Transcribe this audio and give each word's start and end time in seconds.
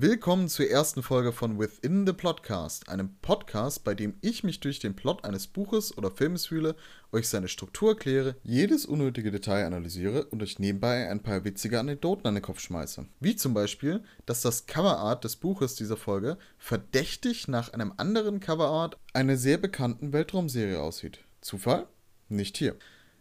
Willkommen 0.00 0.46
zur 0.46 0.70
ersten 0.70 1.02
Folge 1.02 1.32
von 1.32 1.58
Within 1.58 2.06
the 2.06 2.12
Plotcast, 2.12 2.88
einem 2.88 3.16
Podcast, 3.20 3.82
bei 3.82 3.96
dem 3.96 4.14
ich 4.20 4.44
mich 4.44 4.60
durch 4.60 4.78
den 4.78 4.94
Plot 4.94 5.24
eines 5.24 5.48
Buches 5.48 5.98
oder 5.98 6.12
Filmes 6.12 6.46
fühle, 6.46 6.76
euch 7.10 7.26
seine 7.26 7.48
Struktur 7.48 7.88
erkläre, 7.90 8.36
jedes 8.44 8.86
unnötige 8.86 9.32
Detail 9.32 9.66
analysiere 9.66 10.26
und 10.26 10.40
euch 10.40 10.60
nebenbei 10.60 11.10
ein 11.10 11.24
paar 11.24 11.42
witzige 11.42 11.80
Anekdoten 11.80 12.28
an 12.28 12.34
den 12.34 12.44
Kopf 12.44 12.60
schmeiße. 12.60 13.06
Wie 13.18 13.34
zum 13.34 13.54
Beispiel, 13.54 14.04
dass 14.24 14.40
das 14.40 14.66
Coverart 14.66 15.24
des 15.24 15.34
Buches 15.34 15.74
dieser 15.74 15.96
Folge 15.96 16.38
verdächtig 16.58 17.48
nach 17.48 17.72
einem 17.72 17.92
anderen 17.96 18.38
Coverart 18.38 18.98
einer 19.14 19.36
sehr 19.36 19.58
bekannten 19.58 20.12
Weltraumserie 20.12 20.80
aussieht. 20.80 21.24
Zufall? 21.40 21.88
Nicht 22.28 22.56
hier. 22.56 22.76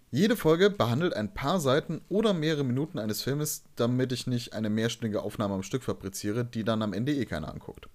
Jede 0.09 0.37
Folge 0.37 0.69
behandelt 0.69 1.13
ein 1.13 1.33
paar 1.33 1.59
Seiten 1.59 1.99
oder 2.07 2.33
mehrere 2.33 2.63
Minuten 2.63 2.97
eines 2.97 3.21
Filmes, 3.21 3.63
damit 3.75 4.13
ich 4.13 4.25
nicht 4.25 4.53
eine 4.53 4.69
mehrstündige 4.69 5.21
Aufnahme 5.21 5.55
am 5.55 5.63
Stück 5.63 5.83
fabriziere, 5.83 6.45
die 6.45 6.63
dann 6.63 6.81
am 6.81 6.93
Ende 6.93 7.13
eh 7.13 7.25
keiner 7.25 7.51
anguckt. 7.53 7.89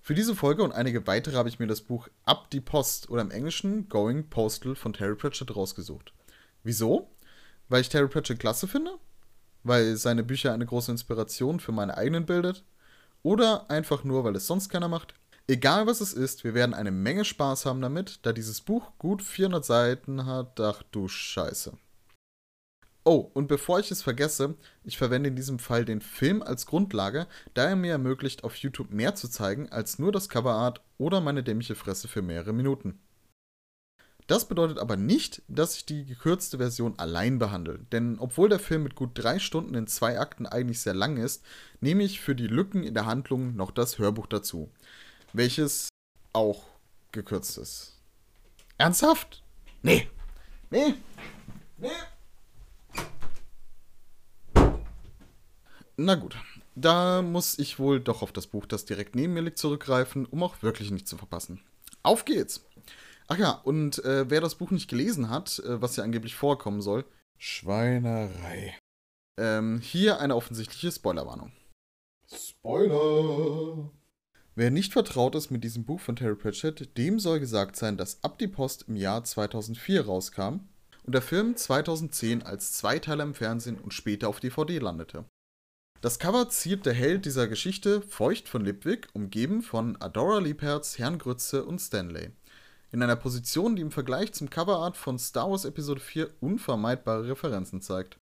Für 0.00 0.14
diese 0.14 0.36
Folge 0.36 0.62
und 0.62 0.70
einige 0.70 1.08
weitere 1.08 1.36
habe 1.36 1.48
ich 1.48 1.58
mir 1.58 1.66
das 1.66 1.80
Buch 1.80 2.08
Ab 2.24 2.50
die 2.50 2.60
Post 2.60 3.10
oder 3.10 3.22
im 3.22 3.32
Englischen 3.32 3.88
Going 3.88 4.30
Postal 4.30 4.76
von 4.76 4.92
Terry 4.92 5.16
Pratchett 5.16 5.54
rausgesucht. 5.54 6.12
Wieso? 6.62 7.10
Weil 7.68 7.80
ich 7.80 7.88
Terry 7.88 8.08
Pratchett 8.08 8.38
klasse 8.38 8.68
finde? 8.68 8.92
Weil 9.64 9.96
seine 9.96 10.22
Bücher 10.22 10.52
eine 10.52 10.66
große 10.66 10.92
Inspiration 10.92 11.58
für 11.58 11.72
meine 11.72 11.96
eigenen 11.96 12.26
bildet? 12.26 12.62
Oder 13.24 13.68
einfach 13.68 14.04
nur, 14.04 14.22
weil 14.22 14.36
es 14.36 14.46
sonst 14.46 14.68
keiner 14.68 14.88
macht? 14.88 15.14
Egal 15.50 15.88
was 15.88 16.00
es 16.00 16.12
ist, 16.12 16.44
wir 16.44 16.54
werden 16.54 16.74
eine 16.74 16.92
Menge 16.92 17.24
Spaß 17.24 17.66
haben 17.66 17.80
damit, 17.80 18.20
da 18.22 18.32
dieses 18.32 18.60
Buch 18.60 18.92
gut 18.98 19.20
400 19.20 19.64
Seiten 19.64 20.24
hat. 20.24 20.60
Ach 20.60 20.84
du 20.92 21.08
Scheiße. 21.08 21.72
Oh, 23.02 23.28
und 23.34 23.48
bevor 23.48 23.80
ich 23.80 23.90
es 23.90 24.00
vergesse, 24.00 24.54
ich 24.84 24.96
verwende 24.96 25.28
in 25.28 25.34
diesem 25.34 25.58
Fall 25.58 25.84
den 25.84 26.02
Film 26.02 26.40
als 26.40 26.66
Grundlage, 26.66 27.26
da 27.54 27.64
er 27.64 27.74
mir 27.74 27.90
ermöglicht, 27.90 28.44
auf 28.44 28.54
YouTube 28.54 28.92
mehr 28.92 29.16
zu 29.16 29.26
zeigen 29.26 29.68
als 29.70 29.98
nur 29.98 30.12
das 30.12 30.28
Coverart 30.28 30.82
oder 30.98 31.20
meine 31.20 31.42
dämliche 31.42 31.74
Fresse 31.74 32.06
für 32.06 32.22
mehrere 32.22 32.52
Minuten. 32.52 33.00
Das 34.28 34.46
bedeutet 34.46 34.78
aber 34.78 34.96
nicht, 34.96 35.42
dass 35.48 35.74
ich 35.74 35.84
die 35.84 36.04
gekürzte 36.04 36.58
Version 36.58 36.96
allein 36.96 37.40
behandle, 37.40 37.80
denn 37.90 38.20
obwohl 38.20 38.48
der 38.48 38.60
Film 38.60 38.84
mit 38.84 38.94
gut 38.94 39.10
drei 39.14 39.40
Stunden 39.40 39.74
in 39.74 39.88
zwei 39.88 40.20
Akten 40.20 40.46
eigentlich 40.46 40.78
sehr 40.78 40.94
lang 40.94 41.16
ist, 41.16 41.44
nehme 41.80 42.04
ich 42.04 42.20
für 42.20 42.36
die 42.36 42.46
Lücken 42.46 42.84
in 42.84 42.94
der 42.94 43.06
Handlung 43.06 43.56
noch 43.56 43.72
das 43.72 43.98
Hörbuch 43.98 44.28
dazu 44.28 44.70
welches 45.32 45.88
auch 46.32 46.62
gekürzt 47.12 47.58
ist. 47.58 47.98
Ernsthaft? 48.78 49.42
Nee. 49.82 50.08
Nee. 50.70 50.94
Nee. 51.78 51.88
Na 55.96 56.14
gut, 56.14 56.36
da 56.74 57.20
muss 57.20 57.58
ich 57.58 57.78
wohl 57.78 58.00
doch 58.00 58.22
auf 58.22 58.32
das 58.32 58.46
Buch, 58.46 58.64
das 58.64 58.86
direkt 58.86 59.14
neben 59.14 59.34
mir 59.34 59.42
liegt, 59.42 59.58
zurückgreifen, 59.58 60.24
um 60.24 60.42
auch 60.42 60.62
wirklich 60.62 60.90
nichts 60.90 61.10
zu 61.10 61.18
verpassen. 61.18 61.62
Auf 62.02 62.24
geht's! 62.24 62.64
Ach 63.28 63.36
ja, 63.36 63.50
und 63.52 64.02
äh, 64.04 64.28
wer 64.30 64.40
das 64.40 64.54
Buch 64.54 64.70
nicht 64.70 64.88
gelesen 64.88 65.28
hat, 65.28 65.58
äh, 65.60 65.80
was 65.80 65.96
ja 65.96 66.04
angeblich 66.04 66.34
vorkommen 66.34 66.80
soll, 66.80 67.04
Schweinerei. 67.38 68.78
Ähm, 69.38 69.80
hier 69.80 70.20
eine 70.20 70.36
offensichtliche 70.36 70.92
Spoilerwarnung. 70.92 71.52
Spoiler! 72.32 73.90
Wer 74.60 74.70
nicht 74.70 74.92
vertraut 74.92 75.34
ist 75.36 75.50
mit 75.50 75.64
diesem 75.64 75.86
Buch 75.86 76.00
von 76.00 76.16
Terry 76.16 76.34
Pratchett, 76.34 76.94
dem 76.98 77.18
soll 77.18 77.40
gesagt 77.40 77.76
sein, 77.76 77.96
dass 77.96 78.22
Ab 78.22 78.38
die 78.38 78.46
Post 78.46 78.84
im 78.88 78.96
Jahr 78.96 79.24
2004 79.24 80.04
rauskam 80.04 80.68
und 81.02 81.14
der 81.14 81.22
Film 81.22 81.56
2010 81.56 82.42
als 82.42 82.74
Zweiteiler 82.74 83.24
im 83.24 83.32
Fernsehen 83.32 83.78
und 83.78 83.94
später 83.94 84.28
auf 84.28 84.38
DVD 84.38 84.78
landete. 84.78 85.24
Das 86.02 86.18
Cover 86.18 86.50
ziert 86.50 86.84
der 86.84 86.92
Held 86.92 87.24
dieser 87.24 87.48
Geschichte, 87.48 88.02
Feucht 88.02 88.50
von 88.50 88.62
Lipwig, 88.62 89.08
umgeben 89.14 89.62
von 89.62 89.96
Adora 89.98 90.40
Liebherz, 90.40 90.98
Herrn 90.98 91.16
Grütze 91.16 91.64
und 91.64 91.78
Stanley. 91.78 92.32
In 92.92 93.02
einer 93.02 93.16
Position, 93.16 93.76
die 93.76 93.82
im 93.82 93.90
Vergleich 93.90 94.34
zum 94.34 94.50
Coverart 94.50 94.98
von 94.98 95.18
Star 95.18 95.50
Wars 95.50 95.64
Episode 95.64 96.02
4 96.02 96.34
unvermeidbare 96.40 97.26
Referenzen 97.28 97.80
zeigt. 97.80 98.19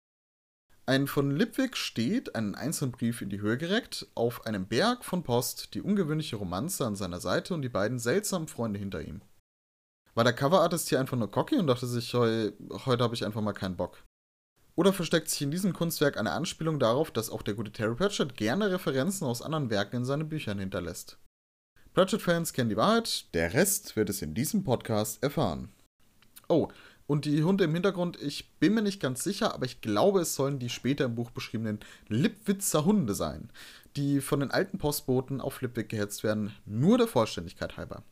Ein 0.86 1.06
von 1.06 1.30
Lipwig 1.30 1.78
steht, 1.78 2.34
einen 2.34 2.54
einzelnen 2.54 2.92
Brief 2.92 3.22
in 3.22 3.30
die 3.30 3.40
Höhe 3.40 3.56
gereckt, 3.56 4.06
auf 4.14 4.44
einem 4.44 4.66
Berg 4.66 5.02
von 5.02 5.22
Post, 5.22 5.72
die 5.72 5.80
ungewöhnliche 5.80 6.36
Romanze 6.36 6.84
an 6.84 6.94
seiner 6.94 7.20
Seite 7.20 7.54
und 7.54 7.62
die 7.62 7.70
beiden 7.70 7.98
seltsamen 7.98 8.48
Freunde 8.48 8.78
hinter 8.78 9.00
ihm. 9.00 9.22
War 10.14 10.24
der 10.24 10.34
Coverartist 10.34 10.90
hier 10.90 11.00
einfach 11.00 11.16
nur 11.16 11.30
cocky 11.30 11.56
und 11.56 11.68
dachte 11.68 11.86
sich, 11.86 12.12
heu, 12.12 12.52
heute 12.84 13.02
habe 13.02 13.14
ich 13.14 13.24
einfach 13.24 13.40
mal 13.40 13.54
keinen 13.54 13.76
Bock? 13.76 14.04
Oder 14.76 14.92
versteckt 14.92 15.30
sich 15.30 15.40
in 15.40 15.50
diesem 15.50 15.72
Kunstwerk 15.72 16.18
eine 16.18 16.32
Anspielung 16.32 16.78
darauf, 16.78 17.10
dass 17.10 17.30
auch 17.30 17.42
der 17.42 17.54
gute 17.54 17.72
Terry 17.72 17.94
Pratchett 17.94 18.36
gerne 18.36 18.70
Referenzen 18.70 19.26
aus 19.26 19.40
anderen 19.40 19.70
Werken 19.70 19.96
in 19.96 20.04
seinen 20.04 20.28
Büchern 20.28 20.58
hinterlässt? 20.58 21.16
Pratchett-Fans 21.94 22.52
kennen 22.52 22.70
die 22.70 22.76
Wahrheit, 22.76 23.32
der 23.34 23.54
Rest 23.54 23.96
wird 23.96 24.10
es 24.10 24.20
in 24.20 24.34
diesem 24.34 24.64
Podcast 24.64 25.22
erfahren. 25.22 25.72
Oh, 26.48 26.68
und 27.06 27.26
die 27.26 27.44
Hunde 27.44 27.64
im 27.64 27.74
Hintergrund, 27.74 28.20
ich 28.20 28.50
bin 28.58 28.74
mir 28.74 28.82
nicht 28.82 29.00
ganz 29.00 29.22
sicher, 29.22 29.54
aber 29.54 29.66
ich 29.66 29.80
glaube, 29.80 30.20
es 30.20 30.34
sollen 30.34 30.58
die 30.58 30.70
später 30.70 31.04
im 31.04 31.14
Buch 31.14 31.30
beschriebenen 31.30 31.80
Lipwitzer 32.08 32.84
Hunde 32.84 33.14
sein, 33.14 33.50
die 33.96 34.20
von 34.20 34.40
den 34.40 34.50
alten 34.50 34.78
Postboten 34.78 35.40
auf 35.40 35.60
Lipwig 35.60 35.88
gehetzt 35.88 36.24
werden, 36.24 36.54
nur 36.64 36.98
der 36.98 37.06
Vollständigkeit 37.06 37.76
halber. 37.76 38.02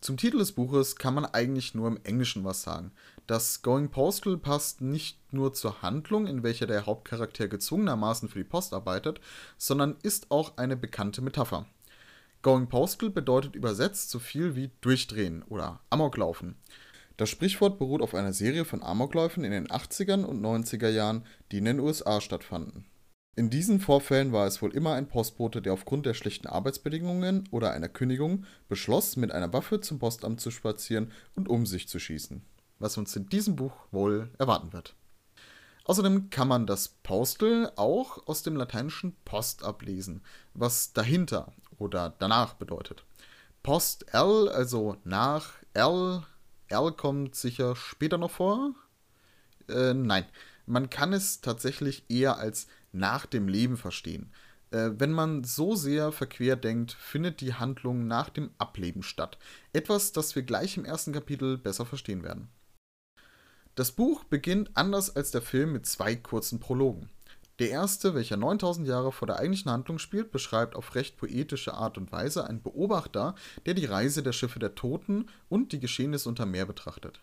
Zum 0.00 0.16
Titel 0.16 0.38
des 0.38 0.52
Buches 0.52 0.96
kann 0.96 1.14
man 1.14 1.24
eigentlich 1.24 1.74
nur 1.74 1.88
im 1.88 1.98
Englischen 2.04 2.44
was 2.44 2.62
sagen. 2.62 2.92
Das 3.26 3.62
Going 3.62 3.90
Postal 3.90 4.36
passt 4.36 4.80
nicht 4.80 5.18
nur 5.32 5.54
zur 5.54 5.82
Handlung, 5.82 6.28
in 6.28 6.44
welcher 6.44 6.66
der 6.66 6.86
Hauptcharakter 6.86 7.48
gezwungenermaßen 7.48 8.28
für 8.28 8.38
die 8.38 8.44
Post 8.44 8.74
arbeitet, 8.74 9.20
sondern 9.56 9.96
ist 10.02 10.30
auch 10.30 10.56
eine 10.56 10.76
bekannte 10.76 11.20
Metapher. 11.20 11.66
Going 12.42 12.68
Postal 12.68 13.10
bedeutet 13.10 13.56
übersetzt 13.56 14.10
so 14.10 14.20
viel 14.20 14.54
wie 14.54 14.70
durchdrehen 14.80 15.42
oder 15.48 15.80
Amoklaufen. 15.90 16.54
Das 17.18 17.30
Sprichwort 17.30 17.80
beruht 17.80 18.00
auf 18.00 18.14
einer 18.14 18.32
Serie 18.32 18.64
von 18.64 18.80
Amokläufen 18.80 19.42
in 19.42 19.50
den 19.50 19.66
80er 19.66 20.24
und 20.24 20.40
90er 20.40 20.88
Jahren, 20.88 21.26
die 21.50 21.58
in 21.58 21.64
den 21.64 21.80
USA 21.80 22.20
stattfanden. 22.20 22.86
In 23.34 23.50
diesen 23.50 23.80
Vorfällen 23.80 24.32
war 24.32 24.46
es 24.46 24.62
wohl 24.62 24.72
immer 24.72 24.94
ein 24.94 25.08
Postbote, 25.08 25.60
der 25.60 25.72
aufgrund 25.72 26.06
der 26.06 26.14
schlechten 26.14 26.46
Arbeitsbedingungen 26.46 27.48
oder 27.50 27.72
einer 27.72 27.88
Kündigung 27.88 28.44
beschloss, 28.68 29.16
mit 29.16 29.32
einer 29.32 29.52
Waffe 29.52 29.80
zum 29.80 29.98
Postamt 29.98 30.40
zu 30.40 30.52
spazieren 30.52 31.10
und 31.34 31.48
um 31.48 31.66
sich 31.66 31.88
zu 31.88 31.98
schießen. 31.98 32.40
Was 32.78 32.96
uns 32.96 33.16
in 33.16 33.28
diesem 33.28 33.56
Buch 33.56 33.74
wohl 33.90 34.30
erwarten 34.38 34.72
wird. 34.72 34.94
Außerdem 35.86 36.30
kann 36.30 36.46
man 36.46 36.68
das 36.68 36.86
Postal 37.02 37.72
auch 37.74 38.28
aus 38.28 38.44
dem 38.44 38.54
lateinischen 38.54 39.16
Post 39.24 39.64
ablesen, 39.64 40.22
was 40.54 40.92
dahinter 40.92 41.52
oder 41.78 42.14
danach 42.20 42.54
bedeutet. 42.54 43.02
Post 43.64 44.06
L, 44.14 44.48
also 44.48 44.98
nach 45.02 45.54
L, 45.74 46.22
L 46.68 46.92
kommt 46.92 47.34
sicher 47.34 47.76
später 47.76 48.18
noch 48.18 48.30
vor. 48.30 48.74
Äh, 49.68 49.94
nein, 49.94 50.24
man 50.66 50.90
kann 50.90 51.12
es 51.12 51.40
tatsächlich 51.40 52.04
eher 52.08 52.38
als 52.38 52.66
nach 52.92 53.26
dem 53.26 53.48
Leben 53.48 53.76
verstehen. 53.76 54.32
Äh, 54.70 54.90
wenn 54.98 55.12
man 55.12 55.44
so 55.44 55.74
sehr 55.74 56.12
verquer 56.12 56.56
denkt, 56.56 56.92
findet 56.92 57.40
die 57.40 57.54
Handlung 57.54 58.06
nach 58.06 58.28
dem 58.28 58.50
Ableben 58.58 59.02
statt. 59.02 59.38
Etwas, 59.72 60.12
das 60.12 60.34
wir 60.36 60.42
gleich 60.42 60.76
im 60.76 60.84
ersten 60.84 61.12
Kapitel 61.12 61.56
besser 61.56 61.86
verstehen 61.86 62.22
werden. 62.22 62.48
Das 63.74 63.92
Buch 63.92 64.24
beginnt 64.24 64.70
anders 64.74 65.14
als 65.14 65.30
der 65.30 65.40
Film 65.40 65.72
mit 65.72 65.86
zwei 65.86 66.16
kurzen 66.16 66.60
Prologen. 66.60 67.08
Der 67.58 67.70
erste, 67.70 68.14
welcher 68.14 68.36
9000 68.36 68.86
Jahre 68.86 69.10
vor 69.10 69.26
der 69.26 69.40
eigentlichen 69.40 69.72
Handlung 69.72 69.98
spielt, 69.98 70.30
beschreibt 70.30 70.76
auf 70.76 70.94
recht 70.94 71.16
poetische 71.16 71.74
Art 71.74 71.98
und 71.98 72.12
Weise 72.12 72.46
einen 72.46 72.62
Beobachter, 72.62 73.34
der 73.66 73.74
die 73.74 73.84
Reise 73.84 74.22
der 74.22 74.32
Schiffe 74.32 74.60
der 74.60 74.76
Toten 74.76 75.26
und 75.48 75.72
die 75.72 75.80
Geschehnisse 75.80 76.28
unter 76.28 76.46
Meer 76.46 76.66
betrachtet. 76.66 77.20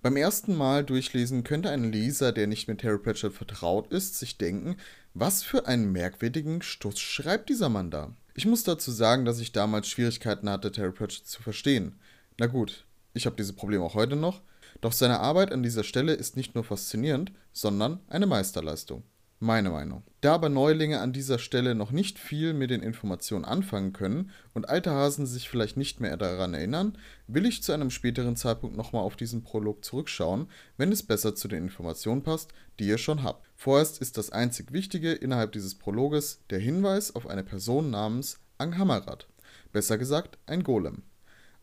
Beim 0.00 0.16
ersten 0.16 0.56
Mal 0.56 0.82
durchlesen 0.82 1.44
könnte 1.44 1.68
ein 1.68 1.92
Leser, 1.92 2.32
der 2.32 2.46
nicht 2.46 2.68
mit 2.68 2.80
Terry 2.80 2.98
Pratchett 2.98 3.34
vertraut 3.34 3.92
ist, 3.92 4.18
sich 4.18 4.38
denken, 4.38 4.76
was 5.12 5.42
für 5.42 5.66
einen 5.66 5.92
merkwürdigen 5.92 6.62
Stuss 6.62 6.98
schreibt 6.98 7.50
dieser 7.50 7.68
Mann 7.68 7.90
da. 7.90 8.14
Ich 8.34 8.46
muss 8.46 8.64
dazu 8.64 8.90
sagen, 8.90 9.26
dass 9.26 9.40
ich 9.40 9.52
damals 9.52 9.88
Schwierigkeiten 9.88 10.48
hatte, 10.48 10.72
Terry 10.72 10.92
Pratchett 10.92 11.26
zu 11.26 11.42
verstehen. 11.42 11.98
Na 12.38 12.46
gut, 12.46 12.86
ich 13.12 13.26
habe 13.26 13.36
diese 13.36 13.52
Probleme 13.52 13.84
auch 13.84 13.94
heute 13.94 14.16
noch, 14.16 14.40
doch 14.80 14.92
seine 14.92 15.20
Arbeit 15.20 15.52
an 15.52 15.62
dieser 15.62 15.84
Stelle 15.84 16.14
ist 16.14 16.34
nicht 16.34 16.54
nur 16.54 16.64
faszinierend, 16.64 17.32
sondern 17.52 18.00
eine 18.08 18.26
Meisterleistung. 18.26 19.02
Meine 19.42 19.70
Meinung. 19.70 20.02
Da 20.20 20.34
aber 20.34 20.50
Neulinge 20.50 21.00
an 21.00 21.14
dieser 21.14 21.38
Stelle 21.38 21.74
noch 21.74 21.92
nicht 21.92 22.18
viel 22.18 22.52
mit 22.52 22.68
den 22.68 22.82
Informationen 22.82 23.46
anfangen 23.46 23.94
können 23.94 24.32
und 24.52 24.68
alte 24.68 24.90
Hasen 24.90 25.24
sich 25.24 25.48
vielleicht 25.48 25.78
nicht 25.78 25.98
mehr 25.98 26.18
daran 26.18 26.52
erinnern, 26.52 26.98
will 27.26 27.46
ich 27.46 27.62
zu 27.62 27.72
einem 27.72 27.88
späteren 27.88 28.36
Zeitpunkt 28.36 28.76
nochmal 28.76 29.02
auf 29.02 29.16
diesen 29.16 29.42
Prolog 29.42 29.82
zurückschauen, 29.82 30.50
wenn 30.76 30.92
es 30.92 31.02
besser 31.02 31.34
zu 31.34 31.48
den 31.48 31.62
Informationen 31.64 32.22
passt, 32.22 32.52
die 32.78 32.86
ihr 32.86 32.98
schon 32.98 33.22
habt. 33.22 33.48
Vorerst 33.56 34.02
ist 34.02 34.18
das 34.18 34.28
einzig 34.28 34.72
Wichtige 34.74 35.12
innerhalb 35.12 35.52
dieses 35.52 35.74
Prologes 35.74 36.42
der 36.50 36.58
Hinweis 36.58 37.16
auf 37.16 37.26
eine 37.26 37.42
Person 37.42 37.88
namens 37.88 38.40
Anghammerat. 38.58 39.26
Besser 39.72 39.96
gesagt, 39.96 40.36
ein 40.44 40.64
Golem. 40.64 41.02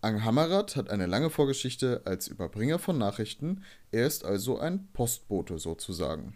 Anghammerat 0.01 0.77
hat 0.77 0.89
eine 0.89 1.06
lange 1.06 1.29
Vorgeschichte 1.29 2.01
als 2.06 2.27
Überbringer 2.27 2.79
von 2.79 2.97
Nachrichten, 2.97 3.62
er 3.91 4.07
ist 4.07 4.25
also 4.25 4.57
ein 4.57 4.88
Postbote 4.94 5.59
sozusagen. 5.59 6.35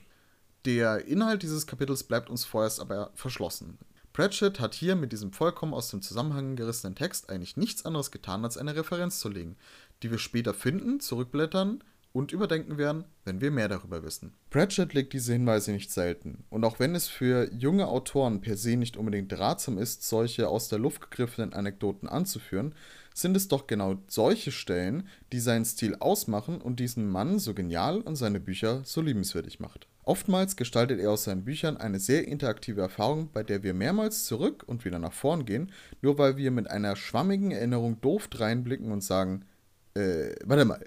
Der 0.66 1.06
Inhalt 1.06 1.42
dieses 1.42 1.66
Kapitels 1.66 2.04
bleibt 2.04 2.30
uns 2.30 2.46
vorerst 2.46 2.80
aber 2.80 3.12
verschlossen. 3.16 3.80
Pratchett 4.14 4.60
hat 4.60 4.76
hier 4.76 4.96
mit 4.96 5.12
diesem 5.12 5.32
vollkommen 5.32 5.74
aus 5.74 5.90
dem 5.90 6.02
Zusammenhang 6.02 6.56
gerissenen 6.56 6.96
Text 6.96 7.30
eigentlich 7.30 7.58
nichts 7.58 7.86
anderes 7.86 8.12
getan, 8.12 8.44
als 8.44 8.58
eine 8.58 8.76
Referenz 8.76 9.20
zu 9.20 9.30
legen, 9.30 9.56
die 10.04 10.12
wir 10.12 10.20
später 10.20 10.54
finden, 10.54 11.00
zurückblättern 11.00 11.84
und 12.14 12.32
überdenken 12.32 12.78
werden, 12.78 13.06
wenn 13.26 13.42
wir 13.42 13.52
mehr 13.52 13.70
darüber 13.70 14.04
wissen. 14.04 14.34
Pratchett 14.50 14.94
legt 14.94 15.14
diese 15.14 15.34
Hinweise 15.34 15.72
nicht 15.72 15.92
selten, 15.92 16.44
und 16.50 16.64
auch 16.64 16.80
wenn 16.80 16.96
es 16.96 17.08
für 17.08 17.52
junge 17.54 17.88
Autoren 17.88 18.42
per 18.42 18.58
se 18.58 18.76
nicht 18.76 18.98
unbedingt 18.98 19.38
ratsam 19.38 19.78
ist, 19.78 20.04
solche 20.04 20.50
aus 20.50 20.70
der 20.70 20.80
Luft 20.80 21.02
gegriffenen 21.02 21.54
Anekdoten 21.54 22.10
anzuführen, 22.10 22.76
sind 23.14 23.36
es 23.36 23.48
doch 23.48 23.68
genau 23.68 23.96
solche 24.08 24.52
Stellen, 24.52 25.08
die 25.32 25.40
seinen 25.40 25.66
Stil 25.66 25.96
ausmachen 26.00 26.62
und 26.62 26.80
diesen 26.80 27.10
Mann 27.10 27.40
so 27.40 27.54
genial 27.54 28.02
und 28.02 28.16
seine 28.16 28.40
Bücher 28.40 28.82
so 28.86 29.02
liebenswürdig 29.02 29.60
macht. 29.60 29.88
Oftmals 30.04 30.56
gestaltet 30.56 31.00
er 31.00 31.12
aus 31.12 31.26
seinen 31.26 31.46
Büchern 31.46 31.78
eine 31.78 32.00
sehr 32.00 32.28
interaktive 32.28 32.82
Erfahrung, 32.82 33.30
bei 33.32 33.44
der 33.44 33.64
wir 33.64 33.74
mehrmals 33.74 34.26
zurück 34.26 34.64
und 34.66 34.84
wieder 34.84 35.00
nach 35.00 35.14
vorn 35.14 35.46
gehen, 35.46 35.72
nur 36.02 36.18
weil 36.18 36.38
wir 36.38 36.52
mit 36.52 36.70
einer 36.70 36.96
schwammigen 36.96 37.52
Erinnerung 37.52 38.02
doof 38.02 38.28
reinblicken 38.34 38.92
und 38.92 39.04
sagen, 39.04 39.46
äh, 39.94 40.36
warte 40.44 40.66
mal. 40.66 40.84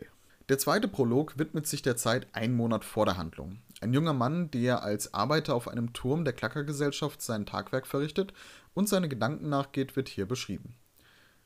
Der 0.50 0.58
zweite 0.58 0.88
Prolog 0.88 1.38
widmet 1.38 1.66
sich 1.66 1.80
der 1.80 1.96
Zeit 1.96 2.26
einen 2.34 2.54
Monat 2.54 2.84
vor 2.84 3.06
der 3.06 3.16
Handlung. 3.16 3.60
Ein 3.80 3.94
junger 3.94 4.12
Mann, 4.12 4.50
der 4.50 4.82
als 4.82 5.14
Arbeiter 5.14 5.54
auf 5.54 5.68
einem 5.68 5.94
Turm 5.94 6.24
der 6.24 6.34
Klackergesellschaft 6.34 7.22
sein 7.22 7.46
Tagwerk 7.46 7.86
verrichtet 7.86 8.34
und 8.74 8.86
seine 8.86 9.08
Gedanken 9.08 9.48
nachgeht, 9.48 9.96
wird 9.96 10.10
hier 10.10 10.26
beschrieben. 10.26 10.74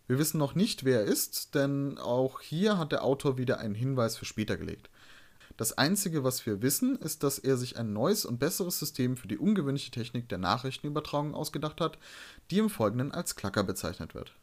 Wir 0.09 0.19
wissen 0.19 0.39
noch 0.39 0.57
nicht, 0.57 0.85
wer 0.85 1.03
er 1.03 1.07
ist, 1.07 1.55
denn 1.55 1.97
auch 1.99 2.41
hier 2.41 2.77
hat 2.77 2.91
der 2.91 3.05
Autor 3.05 3.39
wieder 3.39 3.61
einen 3.61 3.77
Hinweis 3.77 4.17
für 4.17 4.25
später 4.25 4.57
gelegt. 4.57 4.91
Das 5.57 5.79
Einzige, 5.79 6.25
was 6.25 6.45
wir 6.45 6.61
wissen, 6.61 6.97
ist, 6.97 7.23
dass 7.23 7.39
er 7.39 7.57
sich 7.57 7.79
ein 7.79 7.93
neues 7.93 8.25
und 8.25 8.39
besseres 8.39 8.81
System 8.81 9.17
für 9.17 9.29
die 9.29 9.39
ungewöhnliche 9.39 9.93
Technik 9.93 10.29
der 10.29 10.39
Nachrichtenübertragung 10.39 11.35
ausgedacht 11.35 11.81
hat, 11.81 11.99
die 12.51 12.59
im 12.59 12.71
Folgenden 12.71 13.13
als 13.13 13.37
Klacker 13.37 13.63
bezeichnet 13.63 14.15
wird. 14.15 14.35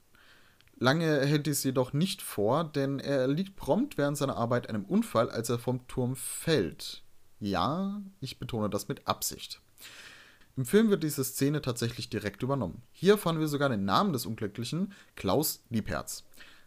Lange 0.78 1.22
hält 1.22 1.48
dies 1.48 1.64
jedoch 1.64 1.94
nicht 1.94 2.22
vor, 2.22 2.66
denn 2.66 3.00
er 3.00 3.20
erliegt 3.20 3.56
prompt 3.56 3.98
während 3.98 4.18
seiner 4.18 4.36
Arbeit 4.36 4.70
einem 4.70 4.84
Unfall, 4.84 5.30
als 5.30 5.50
er 5.50 5.58
vom 5.58 5.88
Turm 5.88 6.16
fällt. 6.16 7.04
Ja, 7.40 8.02
ich 8.20 8.40
betone 8.40 8.70
das 8.70 8.88
mit 8.88 9.08
Absicht. 9.08 9.62
Im 10.58 10.66
Film 10.66 10.90
wird 10.90 11.04
diese 11.04 11.24
Szene 11.24 11.62
tatsächlich 11.62 12.10
direkt 12.10 12.44
übernommen. 12.44 12.82
Hier 12.92 13.14
erfahren 13.14 13.40
wir 13.40 13.48
sogar 13.48 13.70
den 13.70 13.86
Namen 13.86 14.14
des 14.14 14.26
Unglücklichen, 14.26 14.94
Klaus 15.16 15.64
Liebherz. 15.70 16.24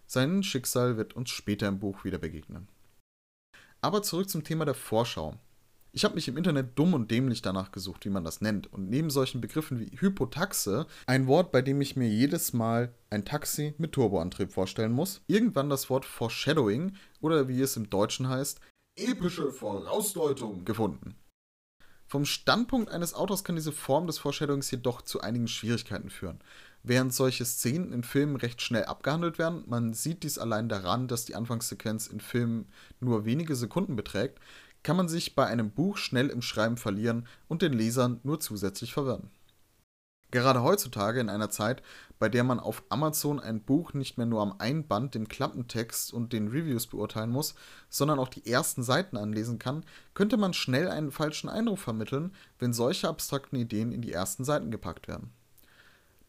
Sein 0.06 0.42
Schicksal 0.42 0.96
wird 0.96 1.14
uns 1.14 1.30
später 1.30 1.68
im 1.68 1.78
Buch 1.78 2.04
wieder 2.04 2.18
begegnen. 2.18 2.68
Aber 3.80 4.02
zurück 4.02 4.28
zum 4.28 4.44
Thema 4.44 4.64
der 4.64 4.74
Vorschau. 4.74 5.38
Ich 5.92 6.04
habe 6.04 6.14
mich 6.14 6.28
im 6.28 6.36
Internet 6.36 6.78
dumm 6.78 6.94
und 6.94 7.10
dämlich 7.10 7.42
danach 7.42 7.72
gesucht, 7.72 8.04
wie 8.04 8.10
man 8.10 8.24
das 8.24 8.40
nennt. 8.40 8.72
Und 8.72 8.90
neben 8.90 9.10
solchen 9.10 9.40
Begriffen 9.40 9.80
wie 9.80 9.90
Hypotaxe, 9.98 10.86
ein 11.06 11.26
Wort, 11.26 11.50
bei 11.50 11.62
dem 11.62 11.80
ich 11.80 11.96
mir 11.96 12.08
jedes 12.08 12.52
Mal 12.52 12.94
ein 13.10 13.24
Taxi 13.24 13.74
mit 13.78 13.92
Turboantrieb 13.92 14.52
vorstellen 14.52 14.92
muss, 14.92 15.22
irgendwann 15.26 15.70
das 15.70 15.88
Wort 15.88 16.04
Foreshadowing 16.04 16.92
oder 17.20 17.48
wie 17.48 17.60
es 17.60 17.76
im 17.76 17.88
Deutschen 17.88 18.28
heißt, 18.28 18.60
epische 18.96 19.50
Vorausdeutung 19.50 20.64
gefunden. 20.64 21.14
Vom 22.06 22.24
Standpunkt 22.24 22.90
eines 22.90 23.12
Autors 23.12 23.44
kann 23.44 23.56
diese 23.56 23.72
Form 23.72 24.06
des 24.06 24.18
Foreshadowings 24.18 24.70
jedoch 24.70 25.02
zu 25.02 25.20
einigen 25.20 25.46
Schwierigkeiten 25.46 26.08
führen. 26.08 26.40
Während 26.82 27.12
solche 27.12 27.44
Szenen 27.44 27.92
in 27.92 28.02
Filmen 28.02 28.36
recht 28.36 28.62
schnell 28.62 28.84
abgehandelt 28.84 29.38
werden, 29.38 29.64
man 29.66 29.92
sieht 29.92 30.22
dies 30.22 30.38
allein 30.38 30.70
daran, 30.70 31.06
dass 31.06 31.26
die 31.26 31.34
Anfangssequenz 31.34 32.06
in 32.06 32.20
Filmen 32.20 32.66
nur 32.98 33.26
wenige 33.26 33.54
Sekunden 33.56 33.94
beträgt, 33.94 34.40
kann 34.82 34.96
man 34.96 35.08
sich 35.08 35.34
bei 35.34 35.46
einem 35.46 35.70
Buch 35.70 35.96
schnell 35.96 36.28
im 36.28 36.42
Schreiben 36.42 36.76
verlieren 36.76 37.26
und 37.48 37.62
den 37.62 37.72
Lesern 37.72 38.20
nur 38.22 38.40
zusätzlich 38.40 38.92
verwirren. 38.92 39.30
Gerade 40.30 40.62
heutzutage 40.62 41.20
in 41.20 41.30
einer 41.30 41.48
Zeit, 41.48 41.82
bei 42.18 42.28
der 42.28 42.44
man 42.44 42.60
auf 42.60 42.82
Amazon 42.90 43.40
ein 43.40 43.62
Buch 43.62 43.94
nicht 43.94 44.18
mehr 44.18 44.26
nur 44.26 44.42
am 44.42 44.56
Einband 44.58 45.14
den 45.14 45.28
Klappentext 45.28 46.12
und 46.12 46.34
den 46.34 46.48
Reviews 46.48 46.86
beurteilen 46.86 47.30
muss, 47.30 47.54
sondern 47.88 48.18
auch 48.18 48.28
die 48.28 48.46
ersten 48.46 48.82
Seiten 48.82 49.16
anlesen 49.16 49.58
kann, 49.58 49.84
könnte 50.12 50.36
man 50.36 50.52
schnell 50.52 50.88
einen 50.88 51.12
falschen 51.12 51.48
Eindruck 51.48 51.78
vermitteln, 51.78 52.34
wenn 52.58 52.74
solche 52.74 53.08
abstrakten 53.08 53.56
Ideen 53.58 53.90
in 53.90 54.02
die 54.02 54.12
ersten 54.12 54.44
Seiten 54.44 54.70
gepackt 54.70 55.08
werden. 55.08 55.32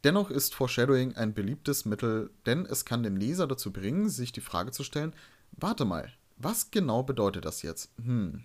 Dennoch 0.05 0.29
ist 0.29 0.55
Foreshadowing 0.55 1.17
ein 1.17 1.33
beliebtes 1.33 1.83
Mittel, 1.83 2.29
denn 2.45 2.65
es 2.65 2.85
kann 2.85 3.03
den 3.03 3.17
Leser 3.17 3.47
dazu 3.47 3.73
bringen, 3.73 4.07
sich 4.07 4.31
die 4.31 4.39
Frage 4.39 4.71
zu 4.71 4.85
stellen, 4.85 5.13
warte 5.51 5.83
mal, 5.83 6.09
was 6.39 6.71
genau 6.71 7.03
bedeutet 7.03 7.45
das 7.45 7.61
jetzt? 7.61 7.91
Hm. 8.03 8.43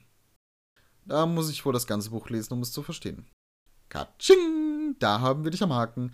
Da 1.07 1.27
muss 1.27 1.51
ich 1.51 1.65
wohl 1.65 1.73
das 1.73 1.87
ganze 1.87 2.11
Buch 2.11 2.29
lesen, 2.29 2.55
um 2.55 2.61
es 2.61 2.73
zu 2.73 2.83
verstehen. 2.83 3.27
Katsching! 3.89 4.97
Da 4.99 5.21
haben 5.21 5.45
wir 5.45 5.51
dich 5.51 5.63
am 5.63 5.73
Haken. 5.73 6.13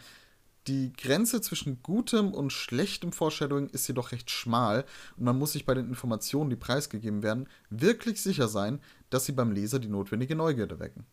Die 0.67 0.93
Grenze 0.93 1.41
zwischen 1.41 1.83
gutem 1.83 2.35
und 2.35 2.53
schlechtem 2.53 3.13
Foreshadowing 3.13 3.71
ist 3.71 3.89
jedoch 3.89 4.13
recht 4.13 4.31
schmal 4.31 4.85
und 5.17 5.25
man 5.25 5.39
muss 5.39 5.53
sich 5.53 5.65
bei 5.65 5.75
den 5.75 5.89
Informationen, 5.89 6.51
die 6.51 6.57
preisgegeben 6.57 7.23
werden, 7.23 7.49
wirklich 7.71 8.21
sicher 8.21 8.47
sein, 8.47 8.81
dass 9.09 9.25
sie 9.25 9.33
beim 9.33 9.53
Leser 9.53 9.79
die 9.79 9.89
notwendige 9.89 10.37
Neugierde 10.37 10.79
wecken. 10.79 11.07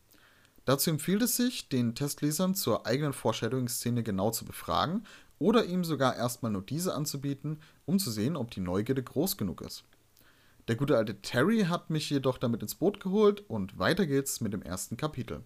Dazu 0.66 0.90
empfiehlt 0.90 1.22
es 1.22 1.38
sich, 1.38 1.70
den 1.70 1.96
Testlesern 1.96 2.54
zur 2.54 2.86
eigenen 2.86 3.14
Foreshadowing-Szene 3.14 4.04
genau 4.04 4.32
zu 4.32 4.44
befragen 4.44 5.06
oder 5.40 5.64
ihm 5.64 5.86
sogar 5.86 6.18
erstmal 6.18 6.52
nur 6.52 6.62
diese 6.64 6.94
anzubieten, 6.94 7.62
um 7.86 8.00
zu 8.00 8.12
sehen, 8.12 8.36
ob 8.36 8.52
die 8.52 8.60
Neugierde 8.60 9.02
groß 9.02 9.38
genug 9.38 9.62
ist. 9.62 9.86
Der 10.68 10.76
gute 10.76 10.98
alte 10.98 11.22
Terry 11.22 11.62
hat 11.62 11.90
mich 11.90 12.10
jedoch 12.10 12.38
damit 12.38 12.62
ins 12.62 12.76
Boot 12.76 13.00
geholt 13.00 13.42
und 13.50 13.80
weiter 13.80 14.06
geht's 14.06 14.42
mit 14.42 14.52
dem 14.52 14.62
ersten 14.62 14.98
Kapitel. 14.98 15.44